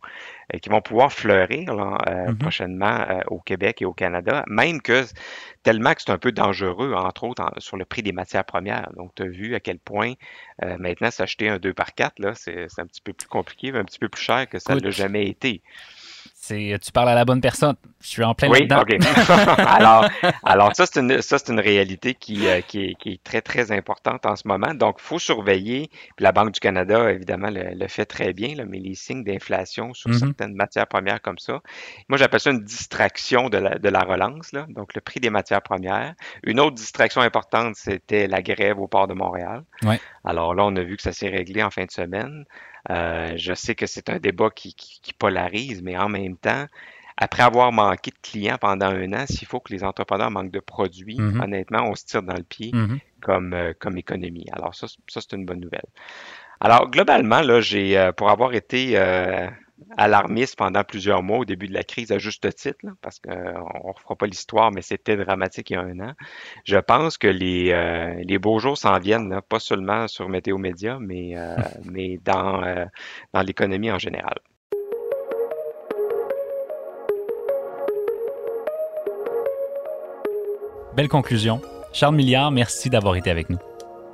qui 0.62 0.68
vont 0.68 0.80
pouvoir 0.80 1.12
fleurir 1.12 1.74
là, 1.74 1.98
euh, 2.08 2.26
mm-hmm. 2.26 2.38
prochainement 2.38 3.00
euh, 3.08 3.20
au 3.26 3.38
Québec 3.38 3.82
et 3.82 3.84
au 3.84 3.92
Canada, 3.92 4.44
même 4.46 4.80
que 4.80 5.04
tellement 5.62 5.92
que 5.94 6.02
c'est 6.02 6.10
un 6.10 6.18
peu 6.18 6.32
dangereux, 6.32 6.94
entre 6.94 7.24
autres, 7.24 7.44
sur 7.58 7.76
le 7.76 7.84
prix 7.84 8.02
des 8.02 8.12
matières 8.12 8.44
premières. 8.44 8.90
Donc, 8.96 9.14
tu 9.14 9.22
as 9.24 9.26
vu 9.26 9.54
à 9.54 9.60
quel 9.60 9.78
point 9.78 10.14
maintenant 10.78 11.10
s'acheter 11.10 11.48
un 11.48 11.58
2 11.58 11.74
par 11.74 11.94
4, 11.94 12.18
là, 12.20 12.34
c'est 12.34 12.66
un 12.78 12.86
petit 12.86 13.02
peu 13.02 13.12
plus 13.12 13.28
compliqué, 13.28 13.70
un 13.74 13.84
petit 13.84 13.98
peu 13.98 14.08
plus 14.08 14.22
cher 14.22 14.48
que 14.48 14.58
ça 14.58 14.74
ne 14.74 14.80
l'a 14.80 14.90
jamais 14.90 15.28
été 15.28 15.62
tu 16.48 16.92
parles 16.92 17.08
à 17.08 17.14
la 17.14 17.24
bonne 17.24 17.40
personne. 17.40 17.76
Je 18.00 18.06
suis 18.06 18.22
en 18.22 18.32
plein 18.34 18.48
oui, 18.48 18.68
OK. 18.70 18.96
alors, 19.58 20.08
alors, 20.44 20.76
ça, 20.76 20.86
c'est 20.86 21.00
une, 21.00 21.20
ça, 21.20 21.38
c'est 21.38 21.52
une 21.52 21.58
réalité 21.58 22.14
qui, 22.14 22.46
euh, 22.46 22.60
qui, 22.60 22.84
est, 22.84 22.94
qui, 22.94 23.14
est, 23.14 23.22
très, 23.24 23.40
très 23.40 23.72
importante 23.72 24.24
en 24.24 24.36
ce 24.36 24.46
moment. 24.46 24.72
Donc, 24.72 24.98
il 25.00 25.02
faut 25.02 25.18
surveiller. 25.18 25.90
Puis 26.16 26.22
la 26.22 26.30
Banque 26.30 26.52
du 26.52 26.60
Canada, 26.60 27.10
évidemment, 27.10 27.48
le, 27.50 27.88
fait 27.88 28.06
très 28.06 28.32
bien, 28.32 28.54
là, 28.54 28.64
mais 28.66 28.78
les 28.78 28.94
signes 28.94 29.24
d'inflation 29.24 29.94
sur 29.94 30.10
mm-hmm. 30.10 30.18
certaines 30.18 30.54
matières 30.54 30.86
premières 30.86 31.20
comme 31.20 31.38
ça. 31.38 31.60
Moi, 32.08 32.18
j'appelle 32.18 32.40
ça 32.40 32.50
une 32.50 32.62
distraction 32.62 33.48
de 33.48 33.58
la, 33.58 33.78
de 33.78 33.88
la 33.88 34.00
relance. 34.00 34.52
Là. 34.52 34.66
Donc, 34.68 34.94
le 34.94 35.00
prix 35.00 35.18
des 35.18 35.30
matières 35.30 35.62
premières. 35.62 36.14
Une 36.44 36.60
autre 36.60 36.76
distraction 36.76 37.20
importante, 37.20 37.74
c'était 37.74 38.28
la 38.28 38.42
grève 38.42 38.78
au 38.78 38.86
port 38.86 39.08
de 39.08 39.14
Montréal. 39.14 39.64
Ouais. 39.82 40.00
Alors 40.24 40.54
là, 40.54 40.64
on 40.64 40.76
a 40.76 40.82
vu 40.82 40.96
que 40.96 41.02
ça 41.02 41.12
s'est 41.12 41.28
réglé 41.28 41.62
en 41.62 41.70
fin 41.70 41.84
de 41.84 41.90
semaine. 41.90 42.44
Euh, 42.90 43.32
je 43.36 43.54
sais 43.54 43.74
que 43.74 43.86
c'est 43.86 44.08
un 44.08 44.18
débat 44.18 44.50
qui, 44.50 44.74
polarise, 45.18 45.82
mais 45.82 45.96
en 45.96 46.08
même 46.08 46.36
temps, 46.36 46.66
après 47.16 47.42
avoir 47.42 47.72
manqué 47.72 48.10
de 48.10 48.16
clients 48.22 48.58
pendant 48.58 48.86
un 48.86 49.12
an, 49.12 49.26
s'il 49.26 49.46
faut 49.46 49.60
que 49.60 49.72
les 49.72 49.84
entrepreneurs 49.84 50.30
manquent 50.30 50.52
de 50.52 50.60
produits, 50.60 51.16
mm-hmm. 51.16 51.42
honnêtement, 51.42 51.82
on 51.88 51.94
se 51.94 52.04
tire 52.04 52.22
dans 52.22 52.36
le 52.36 52.42
pied 52.42 52.70
mm-hmm. 52.70 52.98
comme, 53.20 53.52
euh, 53.52 53.72
comme 53.78 53.98
économie. 53.98 54.46
Alors 54.52 54.74
ça, 54.74 54.86
ça 55.08 55.20
c'est 55.20 55.36
une 55.36 55.44
bonne 55.44 55.60
nouvelle. 55.60 55.86
Alors 56.60 56.90
globalement, 56.90 57.40
là, 57.40 57.60
j'ai 57.60 57.98
euh, 57.98 58.12
pour 58.12 58.30
avoir 58.30 58.54
été 58.54 58.96
alarmiste 59.96 60.56
pendant 60.56 60.84
plusieurs 60.84 61.22
mois 61.22 61.38
au 61.38 61.44
début 61.44 61.68
de 61.68 61.74
la 61.74 61.82
crise, 61.82 62.12
à 62.12 62.18
juste 62.18 62.54
titre, 62.54 62.78
parce 63.00 63.18
qu'on 63.18 63.30
ne 63.30 63.92
refera 63.92 64.16
pas 64.16 64.26
l'histoire, 64.26 64.70
mais 64.72 64.82
c'était 64.82 65.16
dramatique 65.16 65.70
il 65.70 65.74
y 65.74 65.76
a 65.76 65.80
un 65.80 66.00
an. 66.00 66.12
Je 66.64 66.78
pense 66.78 67.18
que 67.18 67.28
les, 67.28 67.70
euh, 67.72 68.22
les 68.24 68.38
beaux 68.38 68.58
jours 68.58 68.76
s'en 68.76 68.98
viennent, 68.98 69.40
pas 69.48 69.60
seulement 69.60 70.08
sur 70.08 70.28
Météo 70.28 70.58
Média, 70.58 70.98
mais, 71.00 71.36
euh, 71.36 71.56
mais 71.84 72.18
dans, 72.24 72.62
euh, 72.62 72.84
dans 73.32 73.42
l'économie 73.42 73.90
en 73.90 73.98
général. 73.98 74.38
Belle 80.96 81.08
conclusion. 81.08 81.60
Charles 81.92 82.16
Milliard, 82.16 82.50
merci 82.50 82.90
d'avoir 82.90 83.14
été 83.14 83.30
avec 83.30 83.48
nous. 83.50 83.58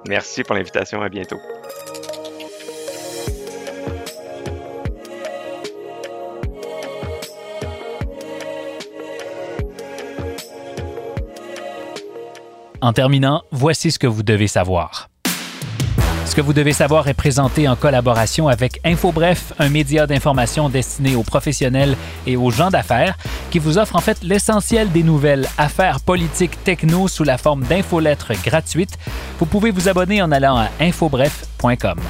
Merci 0.07 0.43
pour 0.43 0.55
l'invitation. 0.55 1.01
À 1.01 1.09
bientôt. 1.09 1.39
En 12.85 12.93
terminant, 12.93 13.45
voici 13.51 13.91
ce 13.91 13.99
que 13.99 14.07
vous 14.07 14.23
devez 14.23 14.47
savoir. 14.47 15.09
Ce 16.27 16.35
que 16.35 16.43
vous 16.43 16.53
devez 16.53 16.75
savoir 16.75 17.09
est 17.09 17.15
présenté 17.15 17.67
en 17.67 17.77
collaboration 17.77 18.47
avec 18.47 18.79
InfoBref, 18.85 19.55
un 19.59 19.71
média 19.71 20.07
d'information 20.07 20.69
destiné 20.69 21.17
aux 21.17 21.23
professionnels 21.23 21.97
et 22.27 22.37
aux 22.37 22.51
gens 22.51 22.69
d'affaires 22.69 23.17
qui 23.51 23.59
vous 23.59 23.79
offre 23.79 23.97
en 23.97 24.01
fait 24.01 24.23
l'essentiel 24.23 24.93
des 24.93 25.03
nouvelles 25.03 25.49
affaires 25.57 26.01
politiques 26.01 26.63
techno 26.63 27.09
sous 27.09 27.25
la 27.25 27.39
forme 27.39 27.63
d'infolettres 27.65 28.33
gratuites. 28.43 28.99
Vous 29.39 29.47
pouvez 29.47 29.71
vous 29.71 29.89
abonner 29.89 30.21
en 30.21 30.31
allant 30.31 30.59
à 30.59 30.69
infobref.com. 30.79 32.01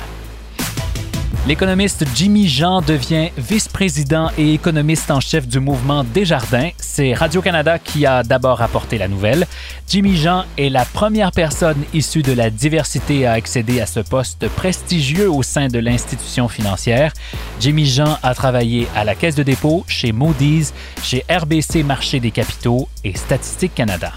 L'économiste 1.46 2.06
Jimmy 2.14 2.48
Jean 2.48 2.80
devient 2.80 3.28
vice-président 3.36 4.30
et 4.38 4.54
économiste 4.54 5.10
en 5.10 5.20
chef 5.20 5.46
du 5.46 5.60
mouvement 5.60 6.02
Desjardins. 6.02 6.70
C'est 6.78 7.12
Radio-Canada 7.12 7.78
qui 7.78 8.06
a 8.06 8.22
d'abord 8.22 8.62
apporté 8.62 8.96
la 8.96 9.08
nouvelle. 9.08 9.46
Jimmy 9.86 10.16
Jean 10.16 10.46
est 10.56 10.70
la 10.70 10.86
première 10.86 11.32
personne 11.32 11.84
issue 11.92 12.22
de 12.22 12.32
la 12.32 12.48
diversité 12.48 13.26
à 13.26 13.32
accéder 13.32 13.82
à 13.82 13.86
ce 13.86 14.00
poste 14.00 14.48
prestigieux 14.48 15.30
au 15.30 15.42
sein 15.42 15.68
de 15.68 15.78
l'institution 15.78 16.48
financière. 16.48 17.12
Jimmy 17.60 17.84
Jean 17.84 18.18
a 18.22 18.34
travaillé 18.34 18.88
à 18.96 19.04
la 19.04 19.14
Caisse 19.14 19.34
de 19.34 19.42
dépôt, 19.42 19.84
chez 19.86 20.12
Moody's, 20.12 20.72
chez 21.02 21.26
RBC 21.28 21.82
Marché 21.82 22.20
des 22.20 22.30
capitaux 22.30 22.88
et 23.04 23.14
Statistique 23.14 23.74
Canada. 23.74 24.14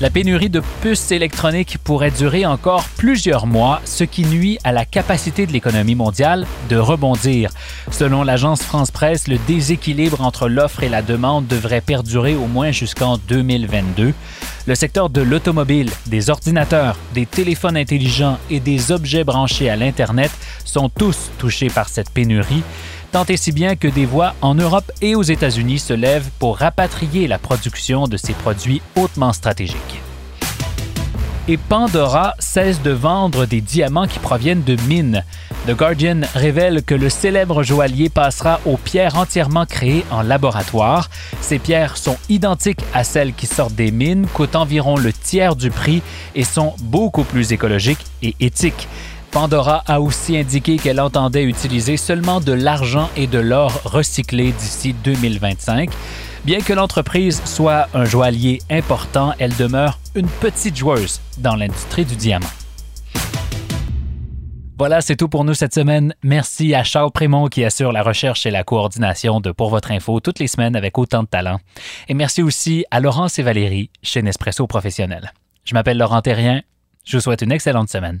La 0.00 0.10
pénurie 0.10 0.48
de 0.48 0.62
puces 0.80 1.10
électroniques 1.10 1.76
pourrait 1.82 2.12
durer 2.12 2.46
encore 2.46 2.84
plusieurs 2.96 3.48
mois, 3.48 3.80
ce 3.84 4.04
qui 4.04 4.24
nuit 4.24 4.56
à 4.62 4.70
la 4.70 4.84
capacité 4.84 5.44
de 5.44 5.50
l'économie 5.50 5.96
mondiale 5.96 6.46
de 6.68 6.76
rebondir. 6.76 7.50
Selon 7.90 8.22
l'agence 8.22 8.62
France 8.62 8.92
Presse, 8.92 9.26
le 9.26 9.38
déséquilibre 9.48 10.20
entre 10.20 10.48
l'offre 10.48 10.84
et 10.84 10.88
la 10.88 11.02
demande 11.02 11.48
devrait 11.48 11.80
perdurer 11.80 12.36
au 12.36 12.46
moins 12.46 12.70
jusqu'en 12.70 13.18
2022. 13.18 14.14
Le 14.68 14.74
secteur 14.76 15.10
de 15.10 15.20
l'automobile, 15.20 15.90
des 16.06 16.30
ordinateurs, 16.30 16.96
des 17.12 17.26
téléphones 17.26 17.76
intelligents 17.76 18.38
et 18.50 18.60
des 18.60 18.92
objets 18.92 19.24
branchés 19.24 19.68
à 19.68 19.74
l'Internet 19.74 20.30
sont 20.64 20.90
tous 20.90 21.32
touchés 21.38 21.70
par 21.70 21.88
cette 21.88 22.10
pénurie 22.10 22.62
tant 23.12 23.24
et 23.24 23.36
si 23.36 23.52
bien 23.52 23.76
que 23.76 23.88
des 23.88 24.06
voix 24.06 24.34
en 24.42 24.54
Europe 24.54 24.90
et 25.00 25.14
aux 25.14 25.22
États-Unis 25.22 25.78
se 25.78 25.92
lèvent 25.92 26.30
pour 26.38 26.58
rapatrier 26.58 27.26
la 27.26 27.38
production 27.38 28.06
de 28.06 28.16
ces 28.16 28.32
produits 28.34 28.82
hautement 28.96 29.32
stratégiques. 29.32 30.00
Et 31.50 31.56
Pandora 31.56 32.34
cesse 32.38 32.82
de 32.82 32.90
vendre 32.90 33.46
des 33.46 33.62
diamants 33.62 34.06
qui 34.06 34.18
proviennent 34.18 34.64
de 34.64 34.76
mines. 34.86 35.24
The 35.66 35.72
Guardian 35.74 36.20
révèle 36.34 36.82
que 36.82 36.94
le 36.94 37.08
célèbre 37.08 37.62
joaillier 37.62 38.10
passera 38.10 38.60
aux 38.66 38.76
pierres 38.76 39.16
entièrement 39.16 39.64
créées 39.64 40.04
en 40.10 40.20
laboratoire. 40.20 41.08
Ces 41.40 41.58
pierres 41.58 41.96
sont 41.96 42.18
identiques 42.28 42.84
à 42.92 43.02
celles 43.02 43.32
qui 43.32 43.46
sortent 43.46 43.74
des 43.74 43.90
mines, 43.90 44.26
coûtent 44.26 44.56
environ 44.56 44.98
le 44.98 45.10
tiers 45.10 45.56
du 45.56 45.70
prix 45.70 46.02
et 46.34 46.44
sont 46.44 46.74
beaucoup 46.80 47.24
plus 47.24 47.50
écologiques 47.52 48.04
et 48.22 48.34
éthiques. 48.40 48.86
Pandora 49.30 49.82
a 49.86 50.00
aussi 50.00 50.36
indiqué 50.36 50.76
qu'elle 50.76 51.00
entendait 51.00 51.44
utiliser 51.44 51.96
seulement 51.96 52.40
de 52.40 52.52
l'argent 52.52 53.10
et 53.16 53.26
de 53.26 53.38
l'or 53.38 53.80
recyclés 53.84 54.52
d'ici 54.52 54.94
2025. 55.04 55.90
Bien 56.44 56.60
que 56.60 56.72
l'entreprise 56.72 57.42
soit 57.44 57.88
un 57.92 58.04
joaillier 58.04 58.60
important, 58.70 59.34
elle 59.38 59.54
demeure 59.56 59.98
une 60.14 60.28
petite 60.28 60.76
joueuse 60.76 61.20
dans 61.38 61.56
l'industrie 61.56 62.06
du 62.06 62.16
diamant. 62.16 62.46
Voilà, 64.78 65.00
c'est 65.00 65.16
tout 65.16 65.28
pour 65.28 65.44
nous 65.44 65.54
cette 65.54 65.74
semaine. 65.74 66.14
Merci 66.22 66.74
à 66.74 66.84
Charles 66.84 67.10
Prémont 67.10 67.48
qui 67.48 67.64
assure 67.64 67.92
la 67.92 68.02
recherche 68.02 68.46
et 68.46 68.50
la 68.50 68.62
coordination 68.62 69.40
de 69.40 69.50
Pour 69.50 69.70
votre 69.70 69.90
info 69.90 70.20
toutes 70.20 70.38
les 70.38 70.46
semaines 70.46 70.76
avec 70.76 70.96
autant 70.96 71.24
de 71.24 71.28
talent. 71.28 71.58
Et 72.08 72.14
merci 72.14 72.42
aussi 72.42 72.86
à 72.90 73.00
Laurence 73.00 73.38
et 73.38 73.42
Valérie 73.42 73.90
chez 74.02 74.22
Nespresso 74.22 74.66
Professionnel. 74.66 75.32
Je 75.64 75.74
m'appelle 75.74 75.98
Laurent 75.98 76.22
Terrien. 76.22 76.62
Je 77.04 77.16
vous 77.16 77.20
souhaite 77.20 77.42
une 77.42 77.52
excellente 77.52 77.88
semaine 77.88 78.20